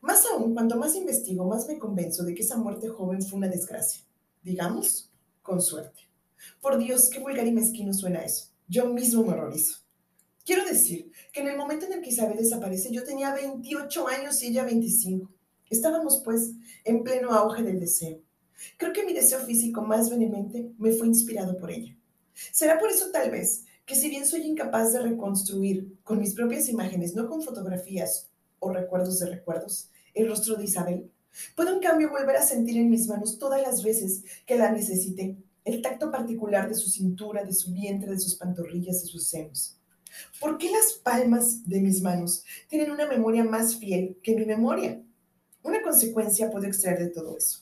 Más 0.00 0.24
aún, 0.26 0.54
cuanto 0.54 0.76
más 0.76 0.94
investigo, 0.94 1.44
más 1.44 1.66
me 1.68 1.78
convenzo 1.78 2.24
de 2.24 2.34
que 2.34 2.42
esa 2.42 2.56
muerte 2.56 2.88
joven 2.88 3.22
fue 3.22 3.38
una 3.38 3.48
desgracia. 3.48 4.02
Digamos, 4.42 5.10
con 5.42 5.60
suerte. 5.60 6.08
Por 6.60 6.78
Dios, 6.78 7.08
qué 7.08 7.18
vulgar 7.20 7.46
y 7.46 7.52
mezquino 7.52 7.92
suena 7.92 8.24
eso. 8.24 8.48
Yo 8.68 8.86
mismo 8.86 9.24
me 9.24 9.32
horrorizo. 9.32 9.78
Quiero 10.44 10.64
decir 10.64 11.10
que 11.32 11.40
en 11.40 11.48
el 11.48 11.56
momento 11.56 11.86
en 11.86 11.94
el 11.94 12.02
que 12.02 12.10
Isabel 12.10 12.36
desaparece, 12.36 12.92
yo 12.92 13.02
tenía 13.04 13.34
28 13.34 14.08
años 14.08 14.42
y 14.42 14.48
ella 14.48 14.64
25. 14.64 15.28
Estábamos, 15.70 16.22
pues, 16.24 16.52
en 16.84 17.02
pleno 17.02 17.32
auge 17.32 17.62
del 17.62 17.80
deseo. 17.80 18.20
Creo 18.76 18.92
que 18.92 19.04
mi 19.04 19.12
deseo 19.12 19.40
físico 19.40 19.82
más 19.82 20.08
vehemente 20.08 20.72
me 20.78 20.92
fue 20.92 21.08
inspirado 21.08 21.58
por 21.58 21.70
ella. 21.70 21.96
Será 22.52 22.78
por 22.78 22.90
eso, 22.90 23.10
tal 23.10 23.30
vez, 23.30 23.64
que 23.86 23.94
si 23.94 24.10
bien 24.10 24.26
soy 24.26 24.42
incapaz 24.42 24.92
de 24.92 25.00
reconstruir 25.00 25.96
con 26.02 26.18
mis 26.18 26.34
propias 26.34 26.68
imágenes, 26.68 27.14
no 27.14 27.28
con 27.28 27.40
fotografías 27.40 28.28
o 28.58 28.72
recuerdos 28.72 29.20
de 29.20 29.30
recuerdos, 29.30 29.90
el 30.12 30.28
rostro 30.28 30.56
de 30.56 30.64
Isabel, 30.64 31.10
puedo 31.54 31.72
en 31.72 31.80
cambio 31.80 32.10
volver 32.10 32.36
a 32.36 32.42
sentir 32.42 32.76
en 32.78 32.90
mis 32.90 33.06
manos 33.06 33.38
todas 33.38 33.62
las 33.62 33.84
veces 33.84 34.24
que 34.44 34.56
la 34.56 34.72
necesité, 34.72 35.36
el 35.64 35.82
tacto 35.82 36.10
particular 36.10 36.68
de 36.68 36.74
su 36.74 36.90
cintura, 36.90 37.44
de 37.44 37.54
su 37.54 37.72
vientre, 37.72 38.10
de 38.10 38.18
sus 38.18 38.34
pantorrillas, 38.34 39.02
de 39.02 39.08
sus 39.08 39.28
senos. 39.28 39.78
¿Por 40.40 40.58
qué 40.58 40.70
las 40.70 40.94
palmas 40.94 41.68
de 41.68 41.80
mis 41.80 42.02
manos 42.02 42.44
tienen 42.68 42.90
una 42.90 43.06
memoria 43.06 43.44
más 43.44 43.76
fiel 43.76 44.18
que 44.22 44.34
mi 44.34 44.44
memoria? 44.46 45.00
Una 45.62 45.82
consecuencia 45.82 46.50
puedo 46.50 46.66
extraer 46.66 46.98
de 46.98 47.10
todo 47.10 47.36
eso. 47.36 47.60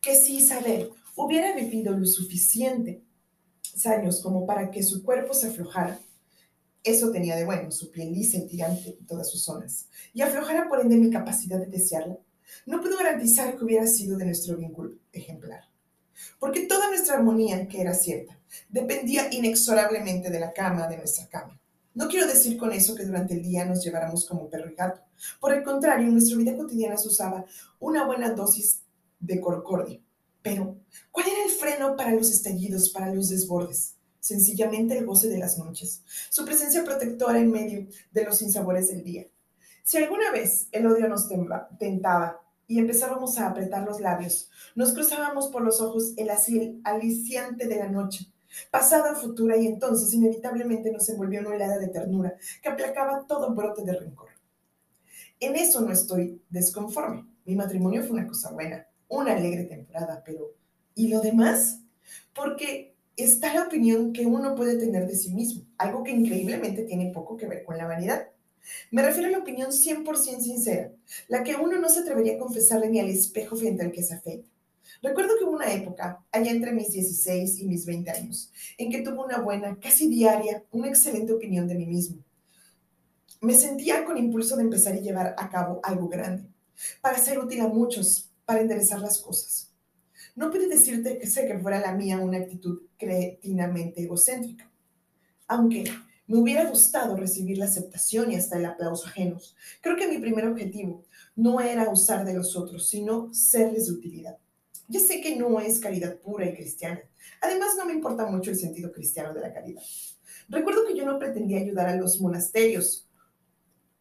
Que 0.00 0.14
si 0.16 0.36
Isabel 0.36 0.90
hubiera 1.16 1.56
vivido 1.56 1.96
lo 1.96 2.06
suficiente 2.06 3.02
años 3.84 4.22
como 4.22 4.46
para 4.46 4.70
que 4.70 4.82
su 4.82 5.02
cuerpo 5.02 5.34
se 5.34 5.48
aflojara, 5.48 5.98
eso 6.82 7.10
tenía 7.10 7.36
de 7.36 7.44
bueno, 7.44 7.70
su 7.72 7.90
piel 7.90 8.12
lisa 8.12 8.38
y 8.38 8.46
tirante 8.46 8.96
en 8.98 9.06
todas 9.06 9.28
sus 9.28 9.42
zonas, 9.42 9.88
y 10.14 10.22
aflojara 10.22 10.68
por 10.68 10.80
ende 10.80 10.96
mi 10.96 11.10
capacidad 11.10 11.58
de 11.58 11.66
desearla, 11.66 12.16
no 12.64 12.80
puedo 12.80 12.96
garantizar 12.96 13.56
que 13.56 13.64
hubiera 13.64 13.86
sido 13.86 14.16
de 14.16 14.24
nuestro 14.24 14.56
vínculo 14.56 14.92
ejemplar. 15.12 15.64
Porque 16.38 16.66
toda 16.66 16.88
nuestra 16.88 17.16
armonía, 17.16 17.66
que 17.68 17.80
era 17.80 17.92
cierta, 17.92 18.38
dependía 18.68 19.32
inexorablemente 19.32 20.30
de 20.30 20.40
la 20.40 20.52
cama, 20.52 20.86
de 20.86 20.96
nuestra 20.96 21.26
cama. 21.28 21.60
No 21.94 22.08
quiero 22.08 22.26
decir 22.26 22.56
con 22.56 22.72
eso 22.72 22.94
que 22.94 23.04
durante 23.04 23.34
el 23.34 23.42
día 23.42 23.64
nos 23.64 23.82
lleváramos 23.84 24.26
como 24.26 24.48
perro 24.48 24.70
y 24.70 24.74
gato. 24.74 25.00
Por 25.40 25.52
el 25.52 25.62
contrario, 25.62 26.06
en 26.06 26.12
nuestra 26.12 26.36
vida 26.36 26.56
cotidiana 26.56 26.96
se 26.96 27.08
usaba 27.08 27.44
una 27.80 28.06
buena 28.06 28.30
dosis 28.30 28.82
de 29.18 29.40
concordia. 29.40 30.00
Pero, 30.46 30.76
¿cuál 31.10 31.26
era 31.26 31.42
el 31.42 31.50
freno 31.50 31.96
para 31.96 32.12
los 32.12 32.30
estallidos, 32.30 32.90
para 32.90 33.12
los 33.12 33.30
desbordes? 33.30 33.96
Sencillamente 34.20 34.96
el 34.96 35.04
goce 35.04 35.28
de 35.28 35.38
las 35.38 35.58
noches, 35.58 36.04
su 36.30 36.44
presencia 36.44 36.84
protectora 36.84 37.40
en 37.40 37.50
medio 37.50 37.88
de 38.12 38.24
los 38.24 38.38
sinsabores 38.38 38.86
del 38.86 39.02
día. 39.02 39.26
Si 39.82 39.96
alguna 39.96 40.30
vez 40.30 40.68
el 40.70 40.86
odio 40.86 41.08
nos 41.08 41.28
tentaba 41.80 42.40
y 42.68 42.78
empezábamos 42.78 43.38
a 43.38 43.48
apretar 43.48 43.84
los 43.84 44.00
labios, 44.00 44.48
nos 44.76 44.92
cruzábamos 44.92 45.48
por 45.48 45.62
los 45.62 45.80
ojos 45.80 46.12
el 46.16 46.30
aliciante 46.84 47.66
de 47.66 47.76
la 47.80 47.88
noche, 47.88 48.32
pasada, 48.70 49.16
futura, 49.16 49.56
y 49.56 49.66
entonces 49.66 50.14
inevitablemente 50.14 50.92
nos 50.92 51.08
envolvió 51.08 51.40
una 51.40 51.56
helada 51.56 51.78
de 51.78 51.88
ternura 51.88 52.36
que 52.62 52.68
aplacaba 52.68 53.26
todo 53.26 53.52
brote 53.52 53.82
de 53.82 53.98
rencor. 53.98 54.28
En 55.40 55.56
eso 55.56 55.80
no 55.80 55.90
estoy 55.90 56.40
desconforme. 56.48 57.26
Mi 57.44 57.56
matrimonio 57.56 58.02
fue 58.02 58.12
una 58.12 58.28
cosa 58.28 58.52
buena, 58.52 58.86
una 59.08 59.34
alegre 59.36 59.64
temporada, 59.64 60.22
pero 60.24 60.54
¿y 60.94 61.08
lo 61.08 61.20
demás? 61.20 61.80
Porque 62.34 62.94
está 63.16 63.54
la 63.54 63.64
opinión 63.64 64.12
que 64.12 64.26
uno 64.26 64.54
puede 64.54 64.76
tener 64.76 65.06
de 65.06 65.16
sí 65.16 65.32
mismo, 65.32 65.64
algo 65.78 66.02
que 66.02 66.10
increíblemente 66.10 66.82
tiene 66.82 67.12
poco 67.12 67.36
que 67.36 67.46
ver 67.46 67.64
con 67.64 67.78
la 67.78 67.86
vanidad. 67.86 68.28
Me 68.90 69.02
refiero 69.02 69.28
a 69.28 69.32
la 69.32 69.38
opinión 69.38 69.70
100% 69.70 70.40
sincera, 70.40 70.92
la 71.28 71.44
que 71.44 71.54
uno 71.54 71.78
no 71.78 71.88
se 71.88 72.00
atrevería 72.00 72.34
a 72.34 72.38
confesarle 72.38 72.90
ni 72.90 73.00
al 73.00 73.08
espejo 73.08 73.56
frente 73.56 73.84
al 73.84 73.92
que 73.92 74.02
se 74.02 74.14
afeita. 74.14 74.48
Recuerdo 75.02 75.34
que 75.38 75.44
hubo 75.44 75.52
una 75.52 75.72
época, 75.72 76.24
allá 76.32 76.50
entre 76.50 76.72
mis 76.72 76.90
16 76.90 77.58
y 77.60 77.66
mis 77.66 77.86
20 77.86 78.10
años, 78.10 78.52
en 78.78 78.90
que 78.90 79.02
tuve 79.02 79.24
una 79.24 79.40
buena, 79.40 79.78
casi 79.78 80.08
diaria, 80.08 80.64
una 80.72 80.88
excelente 80.88 81.32
opinión 81.32 81.68
de 81.68 81.74
mí 81.74 81.86
mismo. 81.86 82.18
Me 83.40 83.54
sentía 83.54 84.04
con 84.04 84.16
impulso 84.16 84.56
de 84.56 84.62
empezar 84.62 84.96
y 84.96 85.00
llevar 85.00 85.34
a 85.38 85.50
cabo 85.50 85.80
algo 85.82 86.08
grande, 86.08 86.44
para 87.00 87.18
ser 87.18 87.38
útil 87.38 87.60
a 87.60 87.68
muchos, 87.68 88.25
para 88.46 88.60
enderezar 88.60 89.00
las 89.00 89.18
cosas. 89.18 89.72
No 90.34 90.50
pude 90.50 90.68
decirte 90.68 91.18
que 91.18 91.26
sé 91.26 91.46
que 91.46 91.58
fuera 91.58 91.80
la 91.80 91.92
mía 91.92 92.18
una 92.18 92.38
actitud 92.38 92.82
cretinamente 92.96 94.02
egocéntrica, 94.02 94.70
aunque 95.48 95.84
me 96.26 96.38
hubiera 96.38 96.64
gustado 96.64 97.16
recibir 97.16 97.58
la 97.58 97.66
aceptación 97.66 98.32
y 98.32 98.36
hasta 98.36 98.58
el 98.58 98.66
aplauso 98.66 99.06
ajenos. 99.06 99.56
Creo 99.80 99.96
que 99.96 100.08
mi 100.08 100.18
primer 100.18 100.46
objetivo 100.46 101.04
no 101.34 101.60
era 101.60 101.88
usar 101.90 102.24
de 102.24 102.34
los 102.34 102.56
otros, 102.56 102.88
sino 102.88 103.32
serles 103.32 103.86
de 103.86 103.92
utilidad. 103.92 104.38
Ya 104.88 105.00
sé 105.00 105.20
que 105.20 105.36
no 105.36 105.60
es 105.60 105.78
caridad 105.78 106.18
pura 106.18 106.46
y 106.46 106.54
cristiana. 106.54 107.00
Además, 107.40 107.74
no 107.76 107.86
me 107.86 107.92
importa 107.92 108.26
mucho 108.26 108.50
el 108.50 108.56
sentido 108.56 108.92
cristiano 108.92 109.34
de 109.34 109.40
la 109.40 109.52
caridad. 109.52 109.82
Recuerdo 110.48 110.86
que 110.86 110.96
yo 110.96 111.04
no 111.04 111.18
pretendía 111.18 111.60
ayudar 111.60 111.88
a 111.88 111.96
los 111.96 112.20
monasterios 112.20 113.08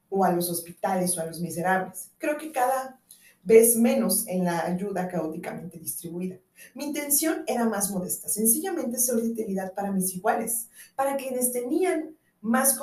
o 0.10 0.24
a 0.24 0.32
los 0.32 0.50
hospitales 0.50 1.18
o 1.18 1.22
a 1.22 1.26
los 1.26 1.42
miserables. 1.42 2.12
Creo 2.18 2.38
que 2.38 2.52
cada 2.52 3.02
vez 3.46 3.78
menos 3.78 4.28
en 4.28 4.44
la 4.44 4.66
ayuda 4.66 5.08
caóticamente 5.08 5.78
distribuida. 5.80 6.38
Mi 6.74 6.86
intención 6.86 7.44
era 7.48 7.66
más 7.66 7.92
modesta, 7.92 8.28
sencillamente 8.28 8.98
ser 8.98 9.16
de 9.18 9.30
utilidad 9.30 9.74
para 9.74 9.92
mis 9.92 10.14
iguales, 10.16 10.68
para 10.96 11.16
quienes 11.16 11.52
tenían, 11.52 12.18
más 12.42 12.78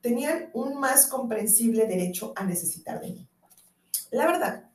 tenían 0.00 0.50
un 0.54 0.78
más 0.78 1.06
comprensible 1.08 1.86
derecho 1.86 2.32
a 2.36 2.44
necesitar 2.44 3.00
de 3.00 3.10
mí. 3.10 3.28
La 4.12 4.26
verdad 4.26 4.70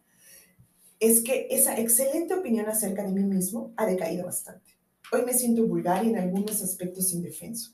es 0.99 1.21
que 1.21 1.47
esa 1.49 1.79
excelente 1.79 2.33
opinión 2.33 2.67
acerca 2.67 3.03
de 3.03 3.11
mí 3.11 3.23
mismo 3.23 3.73
ha 3.77 3.85
decaído 3.85 4.25
bastante. 4.25 4.71
Hoy 5.11 5.23
me 5.25 5.33
siento 5.33 5.65
vulgar 5.65 6.05
y 6.05 6.09
en 6.09 6.17
algunos 6.17 6.61
aspectos 6.61 7.13
indefenso. 7.13 7.71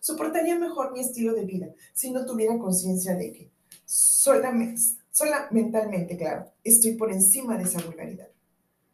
Soportaría 0.00 0.58
mejor 0.58 0.92
mi 0.92 1.00
estilo 1.00 1.34
de 1.34 1.44
vida 1.44 1.68
si 1.92 2.10
no 2.10 2.24
tuviera 2.24 2.58
conciencia 2.58 3.14
de 3.14 3.32
que, 3.32 3.50
solamente, 3.84 4.80
sola 5.18 5.48
mentalmente, 5.50 6.16
claro, 6.16 6.52
estoy 6.62 6.94
por 6.94 7.12
encima 7.12 7.56
de 7.56 7.64
esa 7.64 7.80
vulgaridad. 7.82 8.28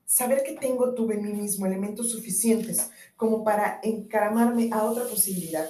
Saber 0.04 0.42
que 0.42 0.52
tengo, 0.52 0.94
tuve 0.94 1.14
en 1.14 1.22
mí 1.22 1.32
mismo 1.32 1.66
elementos 1.66 2.10
suficientes 2.10 2.90
como 3.16 3.42
para 3.42 3.80
encaramarme 3.82 4.70
a 4.72 4.84
otra 4.84 5.04
posibilidad 5.04 5.68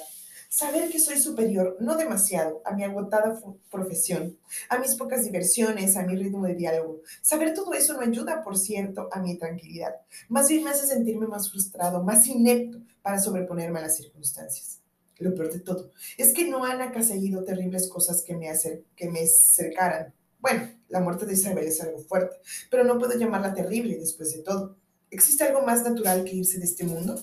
Saber 0.57 0.89
que 0.89 1.01
soy 1.01 1.19
superior, 1.19 1.77
no 1.81 1.97
demasiado, 1.97 2.63
a 2.65 2.71
mi 2.71 2.85
agotada 2.85 3.37
profesión, 3.73 4.39
a 4.69 4.79
mis 4.79 4.95
pocas 4.95 5.25
diversiones, 5.25 5.97
a 5.97 6.05
mi 6.05 6.15
ritmo 6.15 6.47
de 6.47 6.55
diálogo. 6.55 7.01
Saber 7.23 7.55
todo 7.55 7.75
eso 7.75 7.95
no 7.95 8.03
ayuda, 8.03 8.45
por 8.45 8.57
cierto, 8.57 9.09
a 9.11 9.19
mi 9.19 9.37
tranquilidad. 9.37 9.97
Más 10.29 10.47
bien 10.47 10.63
me 10.63 10.71
hace 10.71 10.87
sentirme 10.87 11.27
más 11.27 11.51
frustrado, 11.51 12.05
más 12.05 12.29
inepto 12.29 12.79
para 13.03 13.19
sobreponerme 13.19 13.81
a 13.81 13.83
las 13.83 13.97
circunstancias. 13.97 14.79
Lo 15.19 15.35
peor 15.35 15.53
de 15.53 15.59
todo 15.59 15.91
es 16.17 16.33
que 16.33 16.49
no 16.49 16.65
han 16.65 16.81
acaecido 16.83 17.43
terribles 17.43 17.89
cosas 17.89 18.23
que 18.23 18.37
me, 18.37 18.49
que 18.95 19.11
me 19.11 19.23
acercaran. 19.23 20.15
Bueno, 20.45 20.69
La 20.89 21.01
muerte 21.01 21.25
de 21.25 21.33
Isabel 21.33 21.67
es 21.67 21.81
algo 21.81 22.01
fuerte, 22.01 22.37
pero 22.71 22.85
no 22.85 22.99
puedo 22.99 23.19
llamarla 23.19 23.55
terrible 23.55 23.97
después 23.97 24.37
de 24.37 24.43
todo. 24.43 24.77
¿Existe 25.11 25.43
algo 25.43 25.63
más 25.63 25.83
natural 25.83 26.23
que 26.23 26.37
irse 26.37 26.59
de 26.59 26.67
este 26.67 26.85
mundo? 26.85 27.19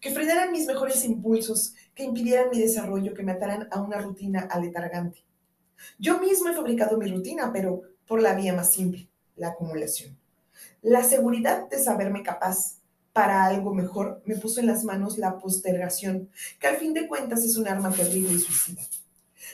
Que 0.00 0.12
frenaran 0.12 0.50
mis 0.50 0.66
mejores 0.66 1.04
impulsos, 1.04 1.74
que 1.94 2.04
impidieran 2.04 2.48
mi 2.48 2.58
desarrollo, 2.58 3.12
que 3.12 3.22
me 3.22 3.32
ataran 3.32 3.68
a 3.70 3.82
una 3.82 3.98
rutina 3.98 4.48
aletargante. 4.50 5.26
Yo 5.98 6.20
mismo 6.20 6.48
he 6.48 6.54
fabricado 6.54 6.96
mi 6.96 7.06
rutina, 7.12 7.52
pero 7.52 7.82
por 8.06 8.22
la 8.22 8.34
vía 8.34 8.54
más 8.54 8.72
simple, 8.72 9.10
la 9.36 9.48
acumulación. 9.48 10.18
La 10.80 11.04
seguridad 11.04 11.68
de 11.68 11.80
saberme 11.80 12.22
capaz 12.22 12.78
para 13.12 13.44
algo 13.44 13.74
mejor 13.74 14.22
me 14.24 14.36
puso 14.36 14.58
en 14.58 14.68
las 14.68 14.84
manos 14.84 15.18
la 15.18 15.38
postergación, 15.38 16.30
que 16.58 16.66
al 16.66 16.78
fin 16.78 16.94
de 16.94 17.08
cuentas 17.08 17.44
es 17.44 17.58
un 17.58 17.68
arma 17.68 17.90
terrible 17.90 18.32
y 18.32 18.38
suicida. 18.38 18.80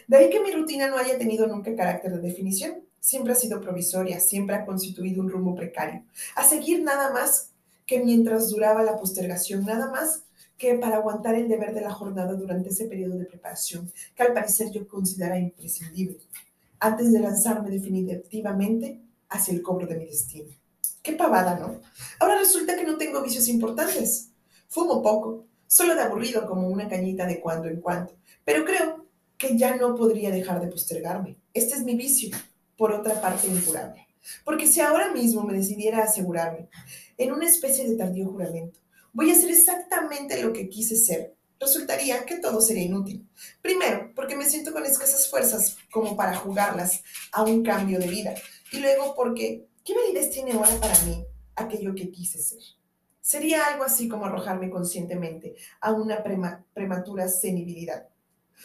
De 0.07 0.17
ahí 0.17 0.31
que 0.31 0.40
mi 0.40 0.52
rutina 0.52 0.88
no 0.88 0.97
haya 0.97 1.19
tenido 1.19 1.47
nunca 1.47 1.75
carácter 1.75 2.12
de 2.12 2.28
definición. 2.28 2.81
Siempre 3.00 3.33
ha 3.33 3.37
sido 3.37 3.61
provisoria, 3.61 4.21
siempre 4.21 4.57
ha 4.57 4.67
constituido 4.67 5.23
un 5.23 5.31
rumbo 5.31 5.55
precario. 5.55 6.02
A 6.35 6.45
seguir 6.45 6.83
nada 6.83 7.12
más 7.12 7.50
que 7.87 8.00
mientras 8.00 8.50
duraba 8.50 8.83
la 8.83 8.97
postergación, 8.97 9.64
nada 9.64 9.90
más 9.90 10.25
que 10.59 10.75
para 10.75 10.97
aguantar 10.97 11.37
el 11.37 11.49
deber 11.49 11.73
de 11.73 11.81
la 11.81 11.93
jornada 11.93 12.35
durante 12.35 12.71
ese 12.71 12.87
periodo 12.87 13.17
de 13.17 13.25
preparación, 13.25 13.90
que 14.14 14.23
al 14.25 14.35
parecer 14.35 14.71
yo 14.73 14.87
consideraba 14.88 15.38
imprescindible, 15.38 16.19
antes 16.81 17.12
de 17.12 17.21
lanzarme 17.21 17.71
definitivamente 17.71 19.00
hacia 19.28 19.55
el 19.55 19.62
cobro 19.62 19.87
de 19.87 19.97
mi 19.97 20.07
destino. 20.07 20.49
Qué 21.00 21.12
pavada, 21.12 21.59
¿no? 21.59 21.81
Ahora 22.19 22.38
resulta 22.38 22.76
que 22.76 22.85
no 22.85 22.99
tengo 22.99 23.23
vicios 23.23 23.49
importantes. 23.49 24.31
Fumo 24.69 25.00
poco, 25.00 25.45
solo 25.67 25.95
de 25.95 26.02
aburrido 26.02 26.47
como 26.47 26.69
una 26.69 26.88
cañita 26.88 27.25
de 27.25 27.40
cuando 27.40 27.69
en 27.69 27.81
cuando, 27.81 28.12
pero 28.45 28.64
creo 28.64 28.98
que 29.38 29.57
ya 29.57 29.76
no 29.76 29.95
podría 29.95 30.30
dejar 30.30 30.61
de 30.61 30.66
postergarme. 30.66 31.38
Este 31.54 31.76
es 31.76 31.85
mi 31.85 31.95
vicio, 31.95 32.37
por 32.76 32.92
otra 32.92 33.21
parte 33.21 33.47
incurable. 33.47 34.07
Porque 34.45 34.66
si 34.66 34.80
ahora 34.80 35.12
mismo 35.12 35.42
me 35.45 35.54
decidiera 35.54 36.02
asegurarme, 36.02 36.68
en 37.16 37.33
una 37.33 37.47
especie 37.47 37.88
de 37.88 37.97
tardío 37.97 38.26
juramento, 38.26 38.80
voy 39.12 39.30
a 39.30 39.35
hacer 39.35 39.50
exactamente 39.50 40.42
lo 40.42 40.52
que 40.52 40.68
quise 40.68 40.97
ser, 40.97 41.35
resultaría 41.59 42.25
que 42.25 42.38
todo 42.38 42.61
sería 42.61 42.85
inútil. 42.85 43.28
Primero, 43.62 44.12
porque 44.14 44.37
me 44.37 44.45
siento 44.45 44.73
con 44.73 44.85
escasas 44.85 45.28
fuerzas 45.28 45.76
como 45.90 46.16
para 46.16 46.37
jugarlas 46.37 47.02
a 47.33 47.42
un 47.42 47.62
cambio 47.62 47.99
de 47.99 48.09
vida. 48.09 48.35
Y 48.73 48.78
luego 48.80 49.14
porque, 49.14 49.66
¿qué 49.85 49.95
validez 49.95 50.30
tiene 50.30 50.52
ahora 50.52 50.78
para 50.80 50.99
mí 51.04 51.25
aquello 51.57 51.95
que 51.95 52.11
quise 52.11 52.40
ser? 52.40 52.61
Sería 53.21 53.66
algo 53.66 53.85
así 53.85 54.09
como 54.09 54.26
arrojarme 54.26 54.71
conscientemente 54.71 55.57
a 55.80 55.92
una 55.92 56.23
prematura 56.73 57.28
senibilidad. 57.28 58.09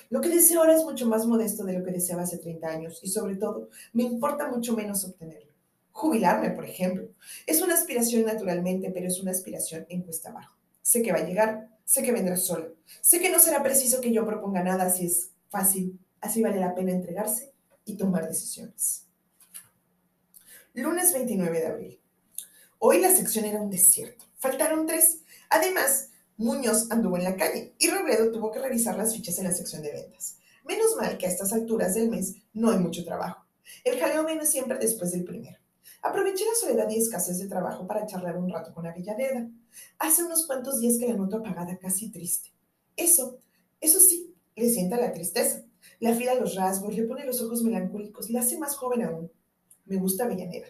Lo 0.09 0.21
que 0.21 0.29
deseo 0.29 0.59
ahora 0.59 0.75
es 0.75 0.83
mucho 0.83 1.07
más 1.07 1.25
modesto 1.25 1.63
de 1.63 1.73
lo 1.73 1.83
que 1.83 1.91
deseaba 1.91 2.23
hace 2.23 2.37
30 2.37 2.67
años 2.67 2.99
y 3.03 3.09
sobre 3.09 3.35
todo 3.35 3.69
me 3.93 4.03
importa 4.03 4.49
mucho 4.49 4.75
menos 4.75 5.05
obtenerlo. 5.05 5.51
Jubilarme, 5.91 6.51
por 6.51 6.65
ejemplo. 6.65 7.09
Es 7.45 7.61
una 7.61 7.75
aspiración 7.75 8.25
naturalmente, 8.25 8.91
pero 8.91 9.07
es 9.07 9.19
una 9.19 9.31
aspiración 9.31 9.85
en 9.89 10.01
cuesta 10.01 10.29
abajo. 10.29 10.57
Sé 10.81 11.01
que 11.01 11.11
va 11.11 11.19
a 11.19 11.25
llegar, 11.25 11.69
sé 11.85 12.03
que 12.03 12.11
vendrá 12.11 12.35
solo. 12.35 12.75
Sé 13.01 13.19
que 13.19 13.29
no 13.29 13.39
será 13.39 13.61
preciso 13.61 14.01
que 14.01 14.11
yo 14.11 14.25
proponga 14.25 14.63
nada 14.63 14.89
si 14.89 15.05
es 15.05 15.31
fácil, 15.49 15.99
así 16.19 16.41
vale 16.41 16.59
la 16.59 16.73
pena 16.73 16.91
entregarse 16.91 17.53
y 17.85 17.95
tomar 17.95 18.27
decisiones. 18.27 19.05
Lunes 20.73 21.13
29 21.13 21.59
de 21.59 21.67
abril. 21.67 22.01
Hoy 22.79 22.99
la 22.99 23.11
sección 23.11 23.45
era 23.45 23.61
un 23.61 23.69
desierto. 23.69 24.25
Faltaron 24.39 24.87
tres. 24.87 25.19
Además, 25.49 26.09
Muñoz 26.37 26.89
anduvo 26.91 27.17
en 27.17 27.23
la 27.25 27.35
calle 27.35 27.75
y 27.77 27.89
Robledo 27.89 28.31
tuvo 28.31 28.51
que 28.51 28.59
revisar 28.59 28.97
las 28.97 29.13
fichas 29.13 29.37
en 29.37 29.45
la 29.45 29.53
sección 29.53 29.81
de 29.81 29.91
ventas. 29.91 30.37
Menos 30.65 30.95
mal 30.97 31.17
que 31.17 31.27
a 31.27 31.29
estas 31.29 31.53
alturas 31.53 31.93
del 31.93 32.09
mes 32.09 32.35
no 32.53 32.71
hay 32.71 32.79
mucho 32.79 33.03
trabajo. 33.05 33.45
El 33.83 33.99
jaleo 33.99 34.25
viene 34.25 34.45
siempre 34.45 34.77
después 34.77 35.11
del 35.11 35.23
primero. 35.23 35.57
Aproveché 36.01 36.43
la 36.45 36.55
soledad 36.59 36.89
y 36.89 36.97
escasez 36.97 37.39
de 37.39 37.47
trabajo 37.47 37.87
para 37.87 38.05
charlar 38.05 38.37
un 38.37 38.49
rato 38.49 38.73
con 38.73 38.85
Avellaneda. 38.85 39.49
Hace 39.99 40.23
unos 40.23 40.45
cuantos 40.47 40.79
días 40.79 40.97
que 40.97 41.07
la 41.07 41.15
noto 41.15 41.37
apagada, 41.37 41.77
casi 41.77 42.11
triste. 42.11 42.49
Eso, 42.95 43.39
eso 43.79 43.99
sí, 43.99 44.33
le 44.55 44.69
sienta 44.69 44.97
la 44.97 45.13
tristeza. 45.13 45.63
Le 45.99 46.09
afila 46.09 46.35
los 46.35 46.55
rasgos, 46.55 46.95
le 46.95 47.03
pone 47.03 47.25
los 47.25 47.41
ojos 47.41 47.63
melancólicos, 47.63 48.29
la 48.29 48.41
hace 48.41 48.57
más 48.57 48.75
joven 48.75 49.03
aún. 49.03 49.31
Me 49.85 49.97
gusta 49.97 50.25
Avellaneda. 50.25 50.67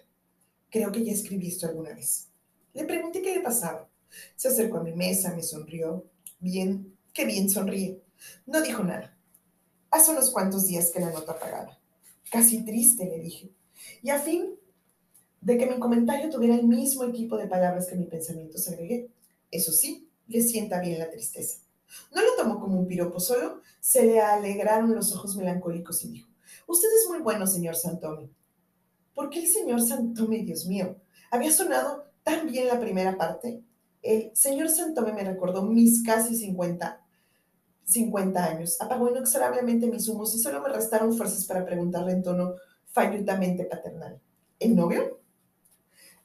Creo 0.69 0.91
que 0.91 1.03
ya 1.03 1.11
escribí 1.11 1.47
esto 1.47 1.67
alguna 1.67 1.93
vez. 1.93 2.29
Le 2.73 2.83
pregunté 2.85 3.21
qué 3.21 3.35
le 3.35 3.41
pasaba. 3.41 3.89
Se 4.35 4.47
acercó 4.47 4.77
a 4.77 4.83
mi 4.83 4.93
mesa, 4.93 5.33
me 5.35 5.43
sonrió. 5.43 6.05
Bien, 6.39 6.97
qué 7.13 7.25
bien 7.25 7.49
sonríe. 7.49 8.01
No 8.45 8.61
dijo 8.61 8.83
nada. 8.83 9.17
Hace 9.91 10.11
unos 10.11 10.31
cuantos 10.31 10.67
días 10.67 10.91
que 10.91 10.99
la 10.99 11.11
nota 11.11 11.33
apagada. 11.33 11.79
Casi 12.31 12.63
triste, 12.63 13.05
le 13.05 13.19
dije. 13.19 13.51
Y 14.01 14.09
a 14.09 14.19
fin 14.19 14.55
de 15.41 15.57
que 15.57 15.65
mi 15.65 15.77
comentario 15.79 16.29
tuviera 16.29 16.55
el 16.55 16.63
mismo 16.65 17.03
equipo 17.03 17.37
de 17.37 17.47
palabras 17.47 17.87
que 17.87 17.95
mi 17.95 18.05
pensamiento 18.05 18.57
se 18.57 18.73
agregué. 18.73 19.09
Eso 19.51 19.71
sí, 19.71 20.09
le 20.27 20.41
sienta 20.41 20.79
bien 20.79 20.99
la 20.99 21.11
tristeza. 21.11 21.59
No 22.13 22.21
lo 22.21 22.35
tomó 22.35 22.59
como 22.59 22.79
un 22.79 22.87
piropo, 22.87 23.19
solo 23.19 23.61
se 23.79 24.03
le 24.05 24.19
alegraron 24.19 24.95
los 24.95 25.13
ojos 25.13 25.35
melancólicos 25.35 26.03
y 26.03 26.09
dijo, 26.09 26.29
Usted 26.65 26.87
es 26.87 27.09
muy 27.09 27.19
bueno, 27.19 27.45
señor 27.45 27.75
Santome. 27.75 28.29
¿Por 29.13 29.29
qué 29.29 29.39
el 29.39 29.47
señor 29.47 29.81
Santome, 29.81 30.39
Dios 30.39 30.65
mío? 30.65 30.95
Había 31.29 31.51
sonado 31.51 32.05
tan 32.23 32.49
bien 32.49 32.67
la 32.67 32.79
primera 32.79 33.17
parte 33.17 33.61
el 34.03 34.31
señor 34.35 34.69
Santome 34.69 35.13
me 35.13 35.23
recordó 35.23 35.63
mis 35.63 36.03
casi 36.03 36.35
50, 36.35 37.01
50 37.85 38.45
años. 38.45 38.81
Apagó 38.81 39.09
inexorablemente 39.09 39.87
mis 39.87 40.07
humos 40.09 40.35
y 40.35 40.39
solo 40.39 40.61
me 40.61 40.69
restaron 40.69 41.15
fuerzas 41.15 41.45
para 41.45 41.65
preguntarle 41.65 42.11
en 42.11 42.23
tono 42.23 42.55
fallutamente 42.91 43.63
paternal. 43.65 44.19
¿El 44.59 44.75
novio? 44.75 45.19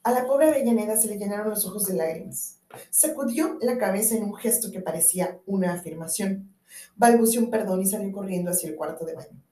A 0.02 0.10
la 0.10 0.26
pobre 0.26 0.48
Avellaneda 0.48 0.96
se 0.96 1.08
le 1.08 1.18
llenaron 1.18 1.50
los 1.50 1.66
ojos 1.66 1.86
de 1.86 1.94
lágrimas. 1.94 2.58
Sacudió 2.90 3.58
la 3.60 3.78
cabeza 3.78 4.16
en 4.16 4.24
un 4.24 4.34
gesto 4.34 4.70
que 4.70 4.80
parecía 4.80 5.40
una 5.46 5.74
afirmación. 5.74 6.54
Balbuceó 6.96 7.40
un 7.40 7.50
perdón 7.50 7.82
y 7.82 7.86
salió 7.86 8.12
corriendo 8.12 8.50
hacia 8.50 8.68
el 8.68 8.76
cuarto 8.76 9.04
de 9.04 9.14
baño. 9.14 9.42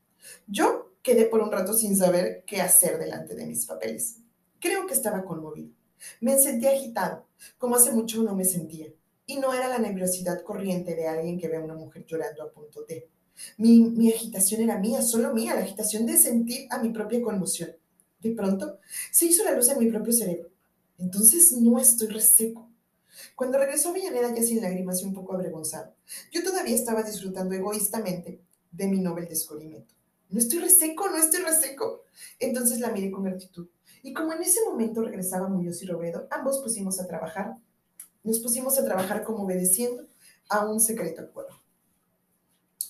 Yo 0.47 0.93
quedé 1.03 1.27
por 1.27 1.41
un 1.41 1.53
rato 1.53 1.73
sin 1.73 1.97
saber 1.97 2.45
qué 2.47 2.61
hacer 2.61 2.99
delante 2.99 3.35
de 3.35 3.47
mis 3.47 3.67
papeles. 3.67 4.19
Creo 4.61 4.87
que 4.87 4.95
estaba 4.95 5.25
conmovido. 5.25 5.71
Me 6.21 6.39
sentí 6.39 6.67
agitado, 6.67 7.27
como 7.59 7.77
hace 7.77 7.93
mucho 7.93 8.23
no 8.23 8.35
me 8.35 8.45
sentía. 8.45 8.89
Y 9.27 9.37
no 9.37 9.53
era 9.53 9.69
la 9.69 9.79
nerviosidad 9.79 10.43
corriente 10.43 10.95
de 10.95 11.09
alguien 11.09 11.39
que 11.39 11.49
ve 11.49 11.57
a 11.57 11.65
una 11.65 11.75
mujer 11.75 12.05
llorando 12.07 12.43
a 12.43 12.53
punto 12.53 12.85
de. 12.85 13.09
Mi, 13.59 13.81
mi 13.81 14.13
agitación 14.13 14.63
era 14.63 14.79
mía, 14.79 15.03
solo 15.03 15.35
mía, 15.35 15.55
la 15.55 15.63
agitación 15.63 16.07
de 16.07 16.17
sentir 16.17 16.67
a 16.71 16.79
mi 16.79 16.91
propia 16.91 17.21
conmoción. 17.23 17.77
De 18.21 18.31
pronto 18.33 18.79
se 19.11 19.27
hizo 19.27 19.45
la 19.45 19.53
luz 19.53 19.69
en 19.69 19.79
mi 19.79 19.91
propio 19.91 20.13
cerebro. 20.13 20.51
Entonces 20.99 21.53
no 21.53 21.79
estoy 21.79 22.09
reseco. 22.09 22.71
Cuando 23.35 23.59
regresó 23.59 23.91
a 23.91 23.93
Villaneda 23.93 24.35
ya 24.35 24.43
sin 24.43 24.61
lágrimas 24.61 25.03
y 25.03 25.05
un 25.05 25.15
poco 25.15 25.35
avergonzado, 25.35 25.95
yo 26.31 26.43
todavía 26.43 26.75
estaba 26.75 27.03
disfrutando 27.03 27.55
egoístamente 27.55 28.41
de 28.71 28.87
mi 28.89 29.01
noble 29.01 29.27
descubrimiento. 29.27 29.95
No 30.29 30.39
estoy 30.39 30.59
reseco, 30.59 31.09
no 31.09 31.17
estoy 31.17 31.43
reseco. 31.43 32.03
Entonces 32.39 32.81
la 32.81 32.91
miré 32.91 33.11
con 33.11 33.25
gratitud. 33.25 33.69
Y 34.07 34.13
como 34.13 34.33
en 34.33 34.41
ese 34.41 34.65
momento 34.65 35.03
regresaba 35.03 35.49
Muñoz 35.49 35.83
y 35.83 35.87
Robledo, 35.87 36.29
ambos 36.31 36.61
pusimos 36.61 37.01
a 37.01 37.09
trabajar, 37.09 37.57
nos 38.23 38.39
pusimos 38.39 38.79
a 38.79 38.85
trabajar 38.85 39.25
como 39.25 39.43
obedeciendo 39.43 40.07
a 40.49 40.65
un 40.65 40.79
secreto 40.79 41.23
acuerdo. 41.23 41.61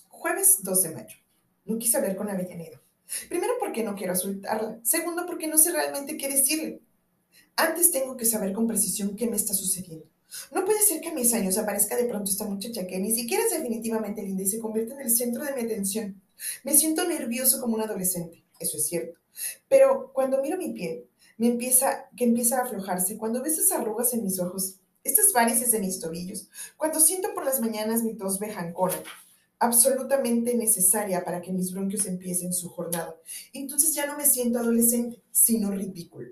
Jueves 0.09 0.59
12 0.61 0.89
de 0.89 0.93
mayo. 0.93 1.17
No 1.65 1.79
quise 1.79 1.97
hablar 1.97 2.15
con 2.15 2.29
Avellaneda. 2.29 2.79
Primero 3.29 3.53
porque 3.59 3.81
no 3.81 3.95
quiero 3.95 4.13
asustarla. 4.13 4.79
Segundo 4.83 5.25
porque 5.25 5.47
no 5.47 5.57
sé 5.57 5.71
realmente 5.71 6.17
qué 6.17 6.29
decirle. 6.29 6.81
Antes 7.55 7.89
tengo 7.91 8.15
que 8.15 8.25
saber 8.25 8.53
con 8.53 8.67
precisión 8.67 9.15
qué 9.15 9.25
me 9.25 9.37
está 9.37 9.55
sucediendo. 9.55 10.05
No 10.51 10.65
puede 10.65 10.83
ser 10.83 11.01
que 11.01 11.09
a 11.09 11.15
mis 11.15 11.33
años 11.33 11.57
aparezca 11.57 11.95
de 11.95 12.05
pronto 12.05 12.29
esta 12.29 12.45
muchacha 12.45 12.85
que 12.85 12.99
ni 12.99 13.11
siquiera 13.11 13.43
es 13.43 13.49
definitivamente 13.49 14.21
linda 14.21 14.43
y 14.43 14.47
se 14.47 14.59
convierta 14.59 14.93
en 14.93 15.01
el 15.01 15.09
centro 15.09 15.43
de 15.43 15.53
mi 15.53 15.61
atención. 15.61 16.21
Me 16.63 16.75
siento 16.75 17.07
nervioso 17.07 17.59
como 17.59 17.73
un 17.73 17.81
adolescente, 17.81 18.43
eso 18.59 18.77
es 18.77 18.85
cierto. 18.85 19.19
Pero 19.67 20.11
cuando 20.13 20.41
miro 20.41 20.57
mi 20.57 20.73
piel, 20.73 21.06
me 21.37 21.47
empieza, 21.47 22.09
que 22.15 22.25
empieza 22.25 22.59
a 22.59 22.63
aflojarse, 22.63 23.17
cuando 23.17 23.41
ves 23.41 23.57
esas 23.57 23.79
arrugas 23.79 24.13
en 24.13 24.23
mis 24.23 24.39
ojos, 24.39 24.79
estas 25.03 25.31
varices 25.31 25.73
en 25.73 25.81
mis 25.81 25.99
tobillos, 25.99 26.49
cuando 26.75 26.99
siento 26.99 27.33
por 27.33 27.45
las 27.45 27.61
mañanas 27.61 28.03
mi 28.03 28.15
tos 28.15 28.39
bejancona, 28.39 29.01
absolutamente 29.59 30.55
necesaria 30.55 31.23
para 31.23 31.41
que 31.41 31.51
mis 31.51 31.71
bronquios 31.71 32.05
empiecen 32.05 32.53
su 32.53 32.69
jornada. 32.69 33.15
Entonces 33.53 33.93
ya 33.93 34.05
no 34.05 34.17
me 34.17 34.25
siento 34.25 34.59
adolescente, 34.59 35.21
sino 35.31 35.71
ridículo. 35.71 36.31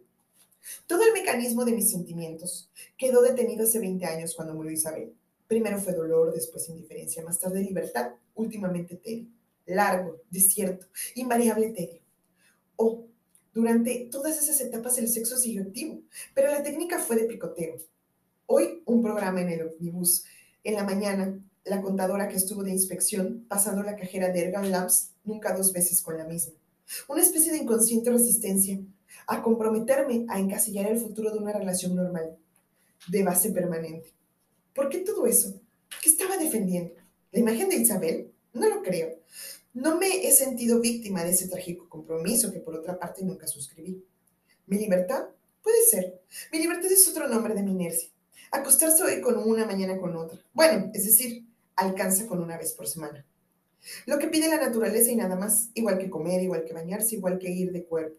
Todo 0.87 1.03
el 1.03 1.13
mecanismo 1.13 1.63
de 1.63 1.73
mis 1.73 1.91
sentimientos 1.91 2.69
quedó 2.97 3.21
detenido 3.21 3.63
hace 3.63 3.79
20 3.79 4.05
años 4.05 4.35
cuando 4.35 4.53
murió 4.53 4.71
Isabel. 4.71 5.13
Primero 5.47 5.79
fue 5.79 5.93
dolor, 5.93 6.33
después 6.33 6.69
indiferencia, 6.69 7.23
más 7.23 7.39
tarde 7.39 7.61
libertad, 7.61 8.11
últimamente 8.33 8.95
tedio. 8.95 9.27
Largo, 9.67 10.21
desierto, 10.29 10.87
invariable 11.15 11.69
tedio. 11.69 12.01
Oh, 12.75 13.05
durante 13.55 14.09
todas 14.11 14.37
esas 14.37 14.59
etapas 14.59 14.97
el 14.97 15.07
sexo 15.07 15.37
siguió 15.37 15.63
activo, 15.63 16.01
pero 16.33 16.51
la 16.51 16.61
técnica 16.61 16.99
fue 16.99 17.15
de 17.15 17.23
picoteo. 17.23 17.77
Hoy 18.47 18.83
un 18.85 19.01
programa 19.01 19.41
en 19.41 19.49
el 19.49 19.61
omnibus. 19.67 20.25
En 20.63 20.75
la 20.75 20.83
mañana, 20.83 21.39
la 21.63 21.81
contadora 21.81 22.27
que 22.27 22.35
estuvo 22.35 22.63
de 22.63 22.71
inspección 22.71 23.45
pasando 23.47 23.81
la 23.81 23.95
cajera 23.95 24.29
de 24.29 24.41
Ergan 24.41 24.69
Labs, 24.71 25.11
nunca 25.23 25.55
dos 25.55 25.71
veces 25.71 26.01
con 26.01 26.17
la 26.17 26.25
misma. 26.25 26.53
una 27.07 27.21
especie 27.21 27.51
de 27.51 27.59
inconsciente 27.59 28.11
resistencia 28.11 28.77
a 29.25 29.41
comprometerme 29.41 30.25
a 30.27 30.37
encasillar 30.37 30.91
el 30.91 30.99
futuro 30.99 31.31
de 31.31 31.39
una 31.39 31.53
relación 31.53 31.95
normal, 31.95 32.37
de 33.07 33.23
base 33.23 33.51
permanente. 33.51 34.13
¿Por 34.73 34.89
qué 34.89 34.99
todo 34.99 35.25
eso? 35.25 35.59
¿Qué 36.03 36.09
estaba 36.09 36.37
defendiendo? 36.37 36.93
¿La 37.31 37.39
imagen 37.39 37.69
de 37.69 37.77
Isabel? 37.77 38.31
No 38.53 38.67
lo 38.67 38.83
creo. 38.83 39.17
No 39.75 39.97
me 39.97 40.25
he 40.25 40.31
sentido 40.31 40.79
víctima 40.79 41.25
de 41.25 41.31
ese 41.31 41.49
trágico 41.49 41.89
compromiso 41.89 42.49
que 42.53 42.61
por 42.61 42.75
otra 42.75 42.97
parte 42.97 43.25
nunca 43.25 43.45
suscribí. 43.45 44.01
¿Mi 44.67 44.77
libertad? 44.77 45.25
Puede 45.61 45.83
ser. 45.83 46.21
Mi 46.53 46.59
libertad 46.59 46.89
es 46.89 47.05
otro 47.09 47.27
nombre 47.27 47.53
de 47.53 47.61
mi 47.61 47.71
inercia. 47.71 48.09
Acostarse 48.51 49.03
hoy 49.03 49.19
con 49.19 49.37
una, 49.37 49.65
mañana 49.65 49.99
con 49.99 50.15
otra. 50.15 50.39
Bueno, 50.53 50.91
es 50.93 51.03
decir, 51.03 51.45
alcanza 51.75 52.25
con 52.25 52.39
una 52.39 52.57
vez 52.57 52.71
por 52.71 52.87
semana. 52.87 53.25
Lo 54.05 54.17
que 54.17 54.29
pide 54.29 54.47
la 54.47 54.61
naturaleza 54.61 55.11
y 55.11 55.17
nada 55.17 55.35
más, 55.35 55.71
igual 55.73 55.97
que 55.97 56.09
comer, 56.09 56.41
igual 56.41 56.63
que 56.63 56.71
bañarse, 56.71 57.15
igual 57.15 57.37
que 57.37 57.51
ir 57.51 57.73
de 57.73 57.83
cuerpo. 57.83 58.17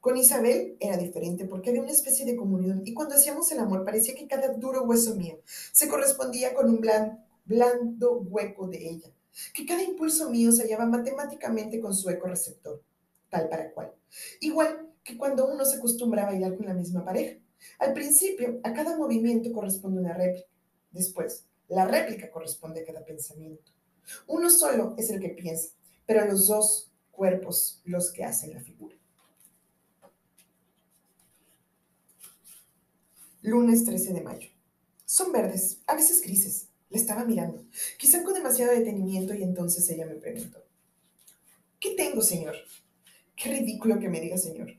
Con 0.00 0.16
Isabel 0.16 0.76
era 0.80 0.96
diferente 0.96 1.44
porque 1.44 1.70
había 1.70 1.82
una 1.82 1.92
especie 1.92 2.26
de 2.26 2.34
comunión 2.34 2.82
y 2.84 2.92
cuando 2.92 3.14
hacíamos 3.14 3.52
el 3.52 3.60
amor 3.60 3.84
parecía 3.84 4.16
que 4.16 4.26
cada 4.26 4.52
duro 4.54 4.82
hueso 4.82 5.14
mío 5.14 5.38
se 5.72 5.86
correspondía 5.86 6.54
con 6.54 6.70
un 6.70 6.84
blando 7.44 8.14
hueco 8.14 8.66
de 8.66 8.88
ella, 8.88 9.10
que 9.52 9.66
cada 9.66 9.82
impulso 9.82 10.30
mío 10.30 10.52
se 10.52 10.62
hallaba 10.62 10.86
matemáticamente 10.86 11.80
con 11.80 11.94
su 11.94 12.08
eco 12.10 12.28
receptor, 12.28 12.82
tal 13.28 13.48
para 13.48 13.72
cual. 13.72 13.92
Igual 14.40 14.90
que 15.02 15.16
cuando 15.16 15.46
uno 15.48 15.64
se 15.64 15.76
acostumbra 15.76 16.22
a 16.22 16.26
bailar 16.26 16.56
con 16.56 16.66
la 16.66 16.74
misma 16.74 17.04
pareja. 17.04 17.38
Al 17.78 17.92
principio, 17.92 18.60
a 18.62 18.72
cada 18.72 18.96
movimiento 18.96 19.52
corresponde 19.52 20.00
una 20.00 20.14
réplica. 20.14 20.48
Después, 20.90 21.44
la 21.68 21.86
réplica 21.86 22.30
corresponde 22.30 22.80
a 22.80 22.84
cada 22.84 23.04
pensamiento. 23.04 23.72
Uno 24.26 24.50
solo 24.50 24.94
es 24.98 25.10
el 25.10 25.20
que 25.20 25.30
piensa, 25.30 25.70
pero 26.06 26.24
los 26.24 26.48
dos 26.48 26.90
cuerpos 27.10 27.80
los 27.84 28.12
que 28.12 28.24
hacen 28.24 28.54
la 28.54 28.60
figura. 28.60 28.96
Lunes 33.42 33.84
13 33.84 34.12
de 34.12 34.20
mayo. 34.20 34.48
Son 35.04 35.32
verdes, 35.32 35.80
a 35.86 35.94
veces 35.94 36.20
grises. 36.20 36.69
Le 36.90 36.98
estaba 36.98 37.24
mirando, 37.24 37.64
quizá 37.98 38.22
con 38.22 38.34
demasiado 38.34 38.72
detenimiento, 38.72 39.34
y 39.34 39.42
entonces 39.42 39.88
ella 39.90 40.06
me 40.06 40.16
preguntó, 40.16 40.62
¿qué 41.78 41.94
tengo, 41.94 42.20
señor? 42.20 42.56
Qué 43.36 43.48
ridículo 43.48 43.98
que 43.98 44.08
me 44.08 44.20
diga 44.20 44.36
señor. 44.36 44.76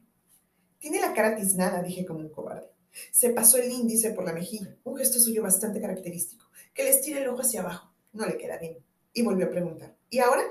Tiene 0.78 1.00
la 1.00 1.14
cara 1.14 1.36
tiznada, 1.36 1.82
dije 1.82 2.06
como 2.06 2.20
un 2.20 2.30
cobarde. 2.30 2.70
Se 3.12 3.30
pasó 3.30 3.58
el 3.58 3.72
índice 3.72 4.12
por 4.12 4.26
la 4.26 4.34
mejilla, 4.34 4.76
un 4.84 4.98
gesto 4.98 5.20
suyo 5.20 5.42
bastante 5.42 5.80
característico, 5.80 6.46
que 6.74 6.84
le 6.84 6.90
estira 6.90 7.20
el 7.20 7.30
ojo 7.30 7.42
hacia 7.42 7.62
abajo. 7.62 7.94
No 8.14 8.26
le 8.26 8.38
queda 8.38 8.58
bien. 8.58 8.78
Y 9.14 9.24
volvió 9.24 9.46
a 9.46 9.50
preguntar, 9.50 9.96
¿y 10.10 10.20
ahora? 10.20 10.44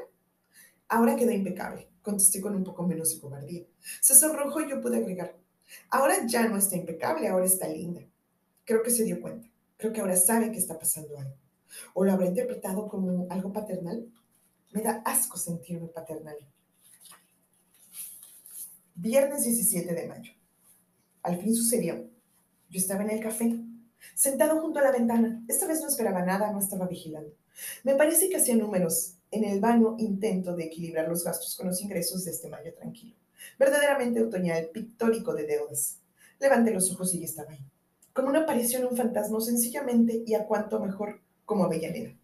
Ahora 0.88 1.16
quedó 1.16 1.30
impecable, 1.30 1.88
contesté 2.02 2.40
con 2.40 2.54
un 2.56 2.64
poco 2.64 2.86
menos 2.86 3.14
de 3.14 3.20
cobardía. 3.20 3.64
Se 4.00 4.14
sonrojó 4.14 4.60
y 4.60 4.70
yo 4.70 4.80
pude 4.80 4.96
agregar, 4.96 5.36
Ahora 5.88 6.26
ya 6.26 6.46
no 6.48 6.56
está 6.56 6.76
impecable, 6.76 7.28
ahora 7.28 7.46
está 7.46 7.68
linda. 7.68 8.02
Creo 8.64 8.82
que 8.82 8.90
se 8.90 9.04
dio 9.04 9.20
cuenta. 9.20 9.48
Creo 9.76 9.92
que 9.92 10.00
ahora 10.00 10.16
sabe 10.16 10.52
que 10.52 10.58
está 10.58 10.78
pasando 10.78 11.18
algo. 11.18 11.36
¿O 11.94 12.04
lo 12.04 12.12
habrá 12.12 12.26
interpretado 12.26 12.88
como 12.88 13.26
algo 13.30 13.52
paternal? 13.52 14.06
Me 14.72 14.82
da 14.82 15.02
asco 15.04 15.36
sentirme 15.36 15.88
paternal. 15.88 16.36
Viernes 18.94 19.44
17 19.44 19.94
de 19.94 20.06
mayo. 20.06 20.32
Al 21.22 21.40
fin 21.40 21.54
sucedió. 21.54 22.08
Yo 22.68 22.78
estaba 22.78 23.02
en 23.02 23.10
el 23.10 23.20
café, 23.20 23.52
sentado 24.14 24.60
junto 24.60 24.78
a 24.78 24.82
la 24.82 24.92
ventana. 24.92 25.42
Esta 25.48 25.66
vez 25.66 25.80
no 25.80 25.88
esperaba 25.88 26.24
nada, 26.24 26.52
no 26.52 26.60
estaba 26.60 26.86
vigilando. 26.86 27.34
Me 27.82 27.94
parece 27.94 28.28
que 28.28 28.36
hacía 28.36 28.56
números 28.56 29.16
en 29.30 29.44
el 29.44 29.60
vano 29.60 29.96
intento 29.98 30.54
de 30.54 30.64
equilibrar 30.64 31.08
los 31.08 31.24
gastos 31.24 31.56
con 31.56 31.66
los 31.66 31.80
ingresos 31.82 32.24
de 32.24 32.30
este 32.30 32.48
mayo 32.48 32.72
tranquilo 32.74 33.20
verdaderamente 33.58 34.22
otoñal, 34.22 34.70
pictórico 34.72 35.34
de 35.34 35.46
deudas. 35.46 35.98
Levanté 36.38 36.72
los 36.72 36.90
ojos 36.92 37.14
y 37.14 37.24
estaba 37.24 37.52
ahí, 37.52 37.64
como 38.12 38.28
una 38.28 38.40
aparición, 38.40 38.86
un 38.86 38.96
fantasma, 38.96 39.40
sencillamente 39.40 40.22
y 40.26 40.34
a 40.34 40.46
cuanto 40.46 40.80
mejor 40.80 41.20
como 41.50 41.64
Avellaneda. 41.64 42.16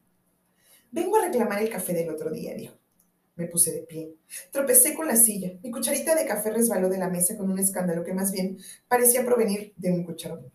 Vengo 0.93 1.17
a 1.17 1.25
reclamar 1.27 1.61
el 1.61 1.69
café 1.69 1.93
del 1.93 2.11
otro 2.11 2.31
día, 2.31 2.55
dijo. 2.55 2.77
Me 3.35 3.49
puse 3.49 3.73
de 3.73 3.83
pie. 3.83 4.15
Tropecé 4.53 4.95
con 4.95 5.09
la 5.09 5.17
silla. 5.17 5.59
Mi 5.65 5.73
cucharita 5.73 6.15
de 6.15 6.25
café 6.25 6.53
resbaló 6.53 6.89
de 6.89 6.99
la 6.99 7.11
mesa 7.11 7.37
con 7.37 7.51
un 7.51 7.59
escándalo 7.59 8.05
que 8.05 8.15
más 8.15 8.31
bien 8.31 8.57
parecía 8.87 9.27
provenir 9.27 9.75
de 9.77 9.91
un 9.91 10.05
cucharón. 10.05 10.53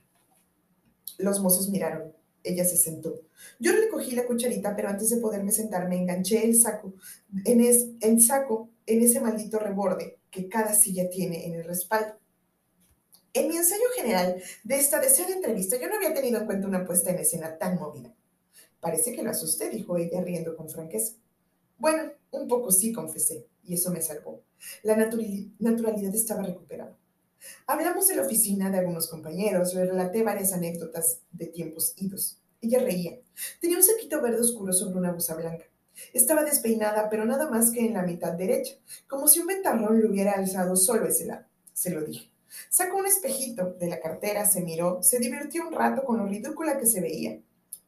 Los 1.17 1.41
mozos 1.41 1.69
miraron. 1.69 2.13
Ella 2.43 2.63
se 2.63 2.77
sentó. 2.77 3.19
Yo 3.59 3.73
recogí 3.73 4.15
la 4.15 4.25
cucharita, 4.25 4.73
pero 4.73 4.87
antes 4.87 5.09
de 5.09 5.17
poderme 5.17 5.51
sentar 5.51 5.89
me 5.89 5.97
enganché 5.97 6.45
el 6.45 6.55
saco, 6.55 6.93
en 7.43 7.59
el 7.59 8.21
saco 8.21 8.69
en 8.85 9.01
ese 9.01 9.19
maldito 9.19 9.59
reborde 9.59 10.17
que 10.31 10.47
cada 10.47 10.73
silla 10.75 11.09
tiene 11.09 11.45
en 11.45 11.55
el 11.55 11.65
respaldo. 11.65 12.17
En 13.33 13.49
mi 13.49 13.57
ensayo 13.57 13.83
general 13.97 14.41
de 14.63 14.75
esta 14.77 15.01
deseada 15.01 15.33
entrevista, 15.33 15.77
yo 15.77 15.89
no 15.89 15.97
había 15.97 16.13
tenido 16.13 16.39
en 16.39 16.45
cuenta 16.45 16.67
una 16.69 16.85
puesta 16.85 17.11
en 17.11 17.19
escena 17.19 17.57
tan 17.57 17.77
movida. 17.77 18.15
Parece 18.81 19.13
que 19.13 19.23
lo 19.23 19.29
asusté, 19.29 19.69
dijo 19.69 19.95
ella 19.95 20.21
riendo 20.21 20.57
con 20.57 20.69
franqueza. 20.69 21.13
Bueno, 21.77 22.11
un 22.31 22.47
poco 22.47 22.71
sí, 22.71 22.91
confesé, 22.91 23.47
y 23.63 23.75
eso 23.75 23.91
me 23.91 24.01
salvó. 24.01 24.43
La 24.83 24.95
naturalidad 24.95 26.13
estaba 26.13 26.43
recuperada. 26.43 26.97
Hablamos 27.65 28.07
de 28.07 28.15
la 28.15 28.23
oficina 28.23 28.69
de 28.69 28.79
algunos 28.79 29.07
compañeros, 29.07 29.73
le 29.73 29.85
relaté 29.85 30.23
varias 30.23 30.53
anécdotas 30.53 31.21
de 31.31 31.47
tiempos 31.47 31.93
idos. 31.97 32.39
Ella 32.61 32.79
reía. 32.79 33.19
Tenía 33.59 33.77
un 33.77 33.83
saquito 33.83 34.21
verde 34.21 34.41
oscuro 34.41 34.73
sobre 34.73 34.97
una 34.97 35.11
blusa 35.11 35.35
blanca. 35.35 35.65
Estaba 36.13 36.43
despeinada, 36.43 37.09
pero 37.09 37.25
nada 37.25 37.49
más 37.49 37.71
que 37.71 37.85
en 37.85 37.93
la 37.93 38.03
mitad 38.03 38.33
derecha, 38.33 38.75
como 39.07 39.27
si 39.27 39.39
un 39.39 39.47
ventarrón 39.47 39.99
le 39.99 40.07
hubiera 40.07 40.33
alzado 40.33 40.75
solo 40.75 41.07
ese 41.07 41.25
lado. 41.25 41.45
Se 41.73 41.89
lo 41.89 42.01
dije. 42.01 42.29
Sacó 42.69 42.97
un 42.97 43.07
espejito 43.07 43.73
de 43.79 43.87
la 43.87 43.99
cartera, 43.99 44.45
se 44.45 44.61
miró, 44.61 45.01
se 45.01 45.19
divirtió 45.19 45.67
un 45.67 45.73
rato 45.73 46.03
con 46.03 46.17
lo 46.17 46.25
ridícula 46.25 46.77
que 46.77 46.85
se 46.85 47.01
veía. 47.01 47.39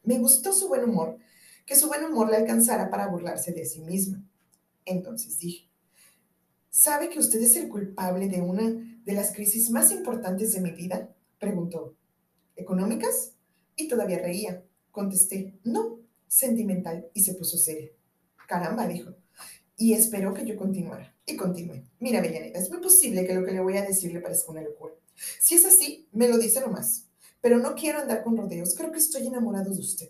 Me 0.04 0.20
gustó 0.20 0.54
su 0.54 0.68
buen 0.68 0.84
humor, 0.84 1.18
que 1.66 1.76
su 1.76 1.88
buen 1.88 2.04
humor 2.04 2.30
le 2.30 2.38
alcanzara 2.38 2.90
para 2.90 3.08
burlarse 3.08 3.54
de 3.54 3.66
sí 3.66 3.82
misma. 3.82 4.24
Entonces 4.86 5.40
dije, 5.40 5.70
¿sabe 6.70 7.10
que 7.10 7.20
usted 7.20 7.42
es 7.42 7.56
el 7.56 7.70
culpable 7.70 8.28
de 8.28 8.42
una 8.42 8.70
de 9.06 9.14
las 9.14 9.34
crisis 9.34 9.70
más 9.70 9.92
importantes 9.92 10.54
de 10.54 10.62
mi 10.62 10.72
vida? 10.72 11.16
Preguntó. 11.40 11.96
¿Económicas? 12.56 13.34
Y 13.76 13.88
todavía 13.88 14.20
reía. 14.20 14.64
Contesté, 14.92 15.58
no, 15.64 16.00
sentimental, 16.28 17.10
y 17.14 17.24
se 17.24 17.34
puso 17.34 17.58
seria. 17.58 17.90
Caramba, 18.48 18.88
dijo. 18.88 19.16
Y 19.78 19.94
esperó 19.94 20.34
que 20.34 20.46
yo 20.46 20.58
continuara. 20.58 21.16
Y 21.26 21.36
continué. 21.38 21.86
Mira, 22.00 22.22
Bellaneta, 22.22 22.60
es 22.60 22.70
muy 22.70 22.82
posible 22.82 23.26
que 23.26 23.34
lo 23.34 23.46
que 23.46 23.54
le 23.54 23.62
voy 23.62 23.78
a 23.78 23.86
decir 23.86 24.14
le 24.14 24.20
parezca 24.20 24.52
una 24.52 24.62
locura. 24.62 24.94
Si 25.40 25.56
es 25.56 25.66
así, 25.66 26.08
me 26.12 26.28
lo 26.28 26.38
dice 26.38 26.60
nomás. 26.60 27.08
Pero 27.44 27.60
no 27.60 27.76
quiero 27.76 28.00
andar 28.00 28.24
con 28.24 28.38
rodeos. 28.38 28.74
Creo 28.74 28.90
que 28.90 29.00
estoy 29.00 29.28
enamorado 29.28 29.74
de 29.74 29.82
usted. 29.82 30.10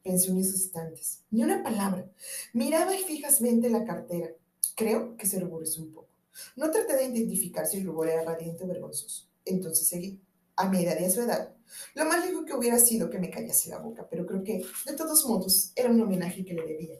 Pensé 0.00 0.30
unos 0.30 0.46
instantes. 0.46 1.24
Ni 1.32 1.42
una 1.42 1.60
palabra. 1.60 2.08
Miraba 2.52 2.92
fijamente 2.92 3.68
la 3.68 3.84
cartera. 3.84 4.28
Creo 4.76 5.16
que 5.16 5.26
se 5.26 5.40
ruborizó 5.40 5.82
un 5.82 5.92
poco. 5.92 6.08
No 6.54 6.70
traté 6.70 6.96
de 6.96 7.06
identificar 7.06 7.66
si 7.66 7.78
el 7.78 7.86
rubor 7.86 8.08
era 8.08 8.22
radiante 8.22 8.62
o 8.62 8.68
vergonzoso. 8.68 9.28
Entonces 9.44 9.88
seguí. 9.88 10.20
A 10.54 10.68
mi 10.68 10.84
edad 10.84 11.00
y 11.00 11.04
a 11.04 11.10
su 11.10 11.22
edad, 11.22 11.52
lo 11.94 12.04
más 12.04 12.24
lejos 12.24 12.44
que 12.44 12.54
hubiera 12.54 12.78
sido 12.78 13.10
que 13.10 13.18
me 13.18 13.30
callase 13.30 13.70
la 13.70 13.78
boca, 13.78 14.06
pero 14.08 14.26
creo 14.26 14.44
que, 14.44 14.62
de 14.86 14.92
todos 14.92 15.24
modos, 15.26 15.72
era 15.74 15.90
un 15.90 16.00
homenaje 16.00 16.44
que 16.44 16.52
le 16.52 16.62
debía. 16.64 16.98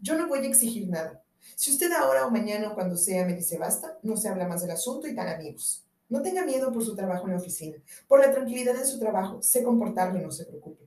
Yo 0.00 0.18
no 0.18 0.28
voy 0.28 0.40
a 0.40 0.48
exigir 0.48 0.88
nada. 0.88 1.24
Si 1.54 1.70
usted 1.70 1.92
ahora 1.92 2.26
o 2.26 2.30
mañana 2.30 2.72
o 2.72 2.74
cuando 2.74 2.96
sea 2.96 3.24
me 3.24 3.36
dice 3.36 3.56
basta, 3.56 3.98
no 4.02 4.16
se 4.16 4.28
habla 4.28 4.48
más 4.48 4.62
del 4.62 4.72
asunto 4.72 5.06
y 5.06 5.14
tan 5.14 5.28
amigos. 5.28 5.86
No 6.12 6.20
tenga 6.20 6.44
miedo 6.44 6.70
por 6.70 6.84
su 6.84 6.94
trabajo 6.94 7.24
en 7.24 7.32
la 7.32 7.38
oficina, 7.38 7.78
por 8.06 8.20
la 8.20 8.30
tranquilidad 8.30 8.76
en 8.76 8.86
su 8.86 8.98
trabajo. 8.98 9.40
Sé 9.40 9.62
comportarme, 9.62 10.20
no 10.20 10.30
se 10.30 10.44
preocupe. 10.44 10.86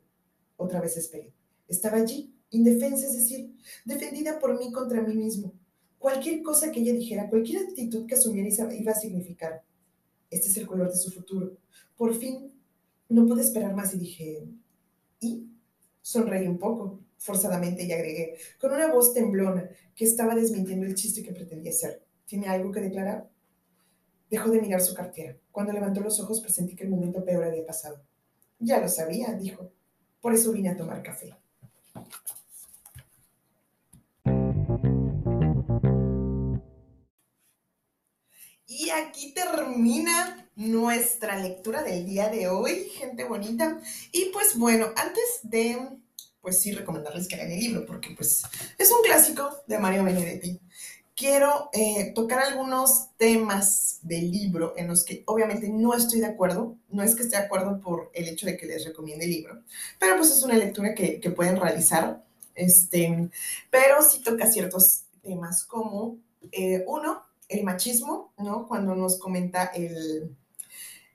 Otra 0.56 0.80
vez 0.80 0.98
esperé. 0.98 1.34
Estaba 1.68 1.98
allí, 1.98 2.32
indefensa, 2.52 3.08
es 3.08 3.16
decir, 3.16 3.52
defendida 3.86 4.38
por 4.38 4.56
mí 4.56 4.72
contra 4.72 5.02
mí 5.02 5.16
mismo. 5.16 5.52
Cualquier 5.98 6.44
cosa 6.44 6.72
que 6.72 6.82
ella 6.82 6.94
dijera, 6.94 7.28
cualquier 7.28 7.64
actitud 7.64 8.06
que 8.06 8.14
asumiera 8.14 8.72
iba 8.76 8.92
a 8.92 8.96
significar. 8.96 9.64
Este 10.30 10.50
es 10.50 10.58
el 10.58 10.68
color 10.68 10.92
de 10.92 10.98
su 10.98 11.10
futuro. 11.10 11.58
Por 11.98 12.14
fin 12.14 12.54
no 13.10 13.26
pude 13.26 13.42
esperar 13.42 13.74
más 13.74 13.96
y 13.96 13.98
dije, 13.98 14.48
¿y? 15.22 15.48
Sonreí 16.04 16.48
un 16.48 16.60
poco, 16.60 17.00
forzadamente, 17.18 17.84
y 17.84 17.92
agregué, 17.92 18.38
con 18.62 18.74
una 18.74 18.94
voz 18.94 19.12
temblona, 19.12 19.68
que 19.96 20.06
estaba 20.06 20.36
desmintiendo 20.36 20.86
el 20.86 20.94
chiste 20.94 21.24
que 21.24 21.34
pretendía 21.34 21.72
ser. 21.72 22.04
¿Tiene 22.28 22.48
algo 22.48 22.72
que 22.72 22.82
declarar? 22.82 23.28
Dejó 24.30 24.50
de 24.50 24.62
mirar 24.62 24.82
su 24.82 24.94
cartera. 24.94 25.38
Cuando 25.52 25.74
levantó 25.74 26.02
los 26.02 26.20
ojos 26.20 26.42
presentí 26.42 26.76
que 26.76 26.84
el 26.84 26.90
momento 26.90 27.24
peor 27.24 27.44
había 27.44 27.66
pasado. 27.66 28.02
Ya 28.60 28.80
lo 28.80 28.88
sabía, 28.88 29.34
dijo. 29.34 29.72
Por 30.22 30.34
eso 30.34 30.52
vine 30.52 30.70
a 30.70 30.78
tomar 30.78 31.04
café. 31.04 31.36
Y 38.68 38.90
aquí 38.90 39.34
termina 39.34 40.50
nuestra 40.56 41.38
lectura 41.38 41.84
del 41.84 42.06
día 42.06 42.30
de 42.30 42.48
hoy, 42.48 42.90
gente 42.90 43.24
bonita. 43.24 43.80
Y 44.12 44.32
pues 44.34 44.58
bueno, 44.58 44.88
antes 44.96 45.24
de, 45.44 46.00
pues 46.42 46.62
sí, 46.62 46.72
recomendarles 46.72 47.28
que 47.28 47.36
lean 47.36 47.52
el 47.52 47.60
libro, 47.60 47.86
porque 47.86 48.12
pues 48.16 48.42
es 48.78 48.92
un 48.92 49.04
clásico 49.04 49.50
de 49.68 49.78
Mario 49.78 50.04
Benedetti. 50.04 50.60
Quiero 51.16 51.70
eh, 51.74 52.12
tocar 52.14 52.40
algunos 52.40 53.10
temas 53.18 54.00
del 54.02 54.32
libro 54.32 54.74
en 54.78 54.88
los 54.88 55.04
que 55.04 55.24
obviamente 55.26 55.70
no 55.70 55.94
estoy 55.94 56.20
de 56.20 56.28
acuerdo. 56.28 56.76
No 56.90 57.04
es 57.04 57.16
que 57.16 57.24
esté 57.24 57.38
de 57.38 57.44
acuerdo 57.44 57.80
por 57.80 58.12
el 58.14 58.28
hecho 58.28 58.46
de 58.46 58.58
que 58.58 58.66
les 58.66 58.86
recomiende 58.86 59.26
el 59.26 59.32
libro, 59.32 59.62
pero 60.00 60.18
pues 60.18 60.32
es 60.32 60.44
una 60.44 60.58
lectura 60.58 60.94
que, 60.94 61.20
que 61.20 61.30
pueden 61.32 61.58
realizar. 61.60 62.24
Este, 62.54 63.30
pero 63.70 64.02
sí 64.02 64.22
toca 64.24 64.48
ciertos 64.52 65.04
temas 65.22 65.66
como, 65.66 66.18
eh, 66.52 66.84
uno, 66.88 67.24
el 67.50 67.64
machismo, 67.64 68.34
¿no? 68.38 68.68
Cuando 68.68 68.96
nos 68.96 69.20
comenta 69.20 69.66
el, 69.66 70.36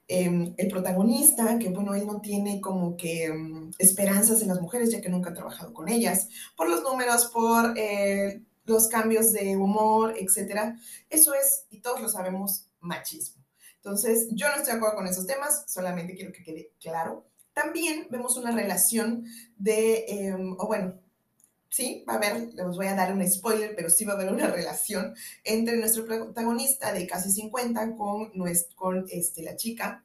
em, 0.09 0.55
el 0.57 0.69
protagonista, 0.69 1.59
que 1.59 1.71
bueno, 1.71 1.95
él 1.95 2.07
no 2.07 2.21
tiene 2.21 2.61
como 2.61 2.97
que 2.97 3.25
em, 3.27 3.71
esperanzas 3.79 4.43
en 4.43 4.49
las 4.49 4.61
mujeres, 4.61 4.91
ya 4.93 5.01
que 5.01 5.09
nunca 5.09 5.31
ha 5.31 5.35
trabajado 5.35 5.73
con 5.73 5.89
ellas, 5.89 6.29
por 6.57 6.69
los 6.69 6.83
números, 6.83 7.27
por 7.33 7.75
eh, 7.77 8.43
los 8.65 8.89
cambios 8.89 9.33
de 9.33 9.57
humor, 9.57 10.15
etcétera. 10.19 10.79
Eso 11.09 11.35
es, 11.35 11.67
y 11.71 11.81
todos 11.81 12.01
lo 12.01 12.09
sabemos, 12.09 12.67
machismo. 12.81 13.45
Entonces, 13.77 14.29
yo 14.33 14.49
no 14.49 14.57
estoy 14.57 14.73
de 14.73 14.77
acuerdo 14.77 14.97
con 14.97 15.07
esos 15.07 15.27
temas, 15.27 15.65
solamente 15.67 16.15
quiero 16.15 16.33
que 16.33 16.43
quede 16.43 16.73
claro. 16.81 17.27
También 17.55 18.09
vemos 18.11 18.37
una 18.37 18.53
relación 18.53 19.25
de, 19.57 20.05
em, 20.09 20.55
o 20.59 20.67
bueno, 20.67 21.01
sí, 21.71 22.05
va 22.09 22.15
a 22.15 22.17
haber, 22.17 22.53
les 22.53 22.77
voy 22.77 22.87
a 22.87 22.95
dar 22.95 23.13
un 23.13 23.27
spoiler, 23.29 23.75
pero 23.75 23.89
sí 23.89 24.05
va 24.05 24.13
a 24.13 24.17
haber 24.17 24.33
una 24.33 24.47
relación 24.51 25.15
entre 25.45 25.77
nuestro 25.77 26.05
protagonista 26.05 26.93
de 26.93 27.07
casi 27.07 27.31
50 27.31 27.97
con, 27.97 28.33
con 28.75 29.07
este, 29.11 29.43
la 29.43 29.57
chica 29.57 30.05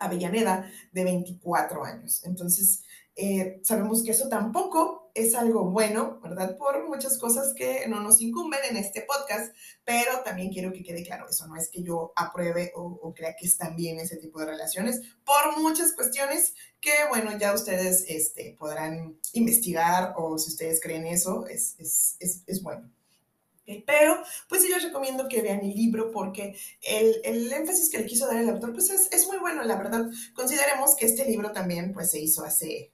Avellaneda 0.00 0.68
de 0.92 1.04
24 1.04 1.84
años. 1.84 2.24
Entonces, 2.24 2.82
eh, 3.16 3.60
sabemos 3.62 4.02
que 4.02 4.10
eso 4.10 4.28
tampoco 4.28 5.10
es 5.14 5.36
algo 5.36 5.70
bueno, 5.70 6.18
¿verdad? 6.20 6.56
Por 6.58 6.88
muchas 6.88 7.16
cosas 7.18 7.54
que 7.54 7.86
no 7.86 8.00
nos 8.00 8.20
incumben 8.20 8.58
en 8.68 8.76
este 8.76 9.02
podcast, 9.02 9.54
pero 9.84 10.20
también 10.24 10.52
quiero 10.52 10.72
que 10.72 10.82
quede 10.82 11.04
claro, 11.04 11.28
eso 11.28 11.46
no 11.46 11.56
es 11.56 11.68
que 11.68 11.82
yo 11.84 12.12
apruebe 12.16 12.72
o, 12.74 13.14
crea 13.14 13.36
que 13.36 13.46
están 13.46 13.76
bien 13.76 14.00
ese 14.00 14.16
tipo 14.16 14.40
de 14.40 14.46
relaciones, 14.46 15.00
por 15.24 15.56
muchas 15.60 15.92
cuestiones 15.92 16.54
que, 16.80 16.90
bueno, 17.08 17.38
ya 17.38 17.54
ustedes 17.54 18.04
este, 18.08 18.56
podrán 18.58 19.16
investigar 19.32 20.14
o 20.16 20.36
si 20.36 20.50
ustedes 20.50 20.80
creen 20.80 21.06
eso, 21.06 21.46
es, 21.46 21.76
es, 21.78 22.16
es, 22.18 22.42
es 22.46 22.62
bueno. 22.62 22.90
Pero, 23.86 24.22
pues 24.48 24.62
sí 24.62 24.68
les 24.68 24.82
recomiendo 24.82 25.26
que 25.26 25.40
vean 25.40 25.60
el 25.60 25.74
libro 25.74 26.10
porque 26.10 26.54
el, 26.82 27.20
el, 27.24 27.50
énfasis 27.50 27.88
que 27.88 27.98
le 27.98 28.06
quiso 28.06 28.26
dar 28.26 28.36
el 28.36 28.50
autor, 28.50 28.74
pues 28.74 28.90
es, 28.90 29.08
es, 29.10 29.26
muy 29.26 29.38
bueno, 29.38 29.62
la 29.62 29.76
verdad. 29.76 30.06
Consideremos 30.34 30.94
que 30.96 31.06
este 31.06 31.24
libro 31.24 31.50
también, 31.52 31.94
pues 31.94 32.10
se 32.10 32.20
hizo 32.20 32.44
hace 32.44 32.92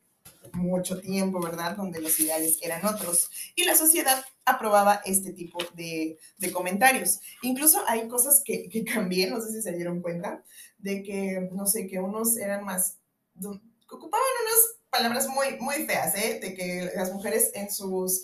mucho 0.52 1.00
tiempo, 1.00 1.40
¿verdad? 1.40 1.76
Donde 1.76 2.00
los 2.00 2.18
ideales 2.20 2.58
eran 2.62 2.84
otros 2.86 3.30
y 3.54 3.64
la 3.64 3.76
sociedad 3.76 4.24
aprobaba 4.44 5.00
este 5.04 5.32
tipo 5.32 5.58
de, 5.74 6.18
de 6.38 6.52
comentarios. 6.52 7.20
Incluso 7.42 7.82
hay 7.86 8.08
cosas 8.08 8.42
que, 8.44 8.68
que, 8.68 8.84
cambié, 8.84 9.30
no 9.30 9.40
sé 9.40 9.52
si 9.52 9.62
se 9.62 9.72
dieron 9.72 10.00
cuenta, 10.00 10.42
de 10.78 11.02
que, 11.02 11.48
no 11.52 11.66
sé, 11.66 11.86
que 11.86 12.00
unos 12.00 12.36
eran 12.36 12.64
más, 12.64 12.98
ocupaban 13.36 14.26
unas 14.42 14.80
palabras 14.90 15.28
muy, 15.28 15.58
muy 15.60 15.86
feas, 15.86 16.14
¿eh? 16.16 16.40
De 16.40 16.54
que 16.54 16.90
las 16.96 17.12
mujeres 17.12 17.50
en 17.54 17.70
sus, 17.70 18.22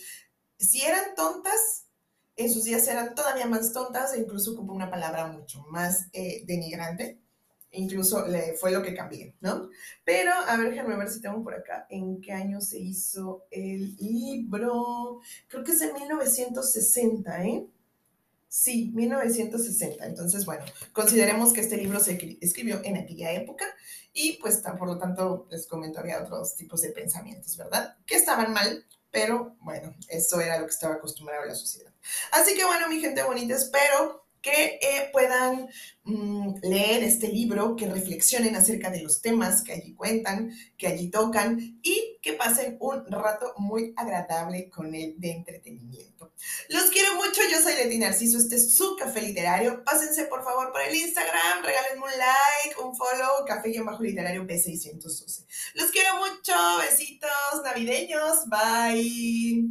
si 0.58 0.82
eran 0.82 1.14
tontas, 1.14 1.84
en 2.36 2.52
sus 2.52 2.64
días 2.64 2.86
eran 2.88 3.14
todavía 3.14 3.46
más 3.46 3.72
tontas 3.72 4.12
e 4.14 4.18
incluso 4.18 4.52
ocupó 4.52 4.72
una 4.72 4.90
palabra 4.90 5.26
mucho 5.26 5.64
más 5.70 6.08
eh, 6.12 6.42
denigrante 6.44 7.18
incluso 7.76 8.24
fue 8.58 8.72
lo 8.72 8.82
que 8.82 8.94
cambié, 8.94 9.36
¿no? 9.40 9.70
Pero, 10.04 10.32
a 10.32 10.56
ver, 10.56 10.70
déjenme 10.70 10.96
ver 10.96 11.08
si 11.08 11.20
tengo 11.20 11.42
por 11.44 11.54
acá 11.54 11.86
en 11.90 12.20
qué 12.20 12.32
año 12.32 12.60
se 12.60 12.78
hizo 12.78 13.46
el 13.50 13.96
libro. 13.96 15.20
Creo 15.48 15.62
que 15.62 15.72
es 15.72 15.80
en 15.82 15.94
1960, 15.94 17.44
¿eh? 17.44 17.66
Sí, 18.48 18.90
1960. 18.94 20.06
Entonces, 20.06 20.46
bueno, 20.46 20.64
consideremos 20.92 21.52
que 21.52 21.60
este 21.60 21.76
libro 21.76 22.00
se 22.00 22.38
escribió 22.40 22.80
en 22.84 22.96
aquella 22.96 23.32
época 23.32 23.66
y 24.14 24.38
pues 24.40 24.62
por 24.78 24.88
lo 24.88 24.98
tanto 24.98 25.46
les 25.50 25.66
comento, 25.66 26.00
había 26.00 26.22
otros 26.22 26.56
tipos 26.56 26.80
de 26.80 26.90
pensamientos, 26.90 27.56
¿verdad? 27.56 27.96
Que 28.06 28.14
estaban 28.14 28.52
mal, 28.54 28.86
pero 29.10 29.56
bueno, 29.60 29.94
eso 30.08 30.40
era 30.40 30.58
lo 30.58 30.66
que 30.66 30.72
estaba 30.72 30.94
acostumbrado 30.94 31.44
la 31.44 31.54
sociedad. 31.54 31.92
Así 32.32 32.54
que 32.54 32.64
bueno, 32.64 32.88
mi 32.88 32.98
gente 33.00 33.22
bonita, 33.22 33.54
espero 33.54 34.25
que 34.46 34.78
eh, 34.80 35.10
puedan 35.12 35.68
mm, 36.04 36.58
leer 36.62 37.02
este 37.02 37.26
libro, 37.26 37.74
que 37.74 37.88
reflexionen 37.88 38.54
acerca 38.54 38.90
de 38.90 39.02
los 39.02 39.20
temas 39.20 39.62
que 39.62 39.72
allí 39.72 39.92
cuentan, 39.94 40.52
que 40.78 40.86
allí 40.86 41.10
tocan 41.10 41.80
y 41.82 42.18
que 42.22 42.34
pasen 42.34 42.76
un 42.78 43.04
rato 43.10 43.54
muy 43.56 43.92
agradable 43.96 44.70
con 44.70 44.94
él 44.94 45.14
de 45.18 45.32
entretenimiento. 45.32 46.32
Los 46.68 46.90
quiero 46.90 47.16
mucho, 47.16 47.40
yo 47.50 47.60
soy 47.60 47.74
Leti 47.74 47.98
Narciso, 47.98 48.38
este 48.38 48.54
es 48.54 48.76
su 48.76 48.94
café 48.94 49.20
literario. 49.20 49.82
Pásense 49.82 50.26
por 50.26 50.44
favor 50.44 50.70
por 50.70 50.80
el 50.80 50.94
Instagram, 50.94 51.64
regálenme 51.64 52.04
un 52.04 52.10
like, 52.10 52.80
un 52.84 52.94
follow, 52.94 53.44
café-literario 53.46 54.44
B612. 54.44 55.44
Los 55.74 55.90
quiero 55.90 56.18
mucho, 56.18 56.54
besitos 56.88 57.62
navideños, 57.64 58.46
bye. 58.46 59.66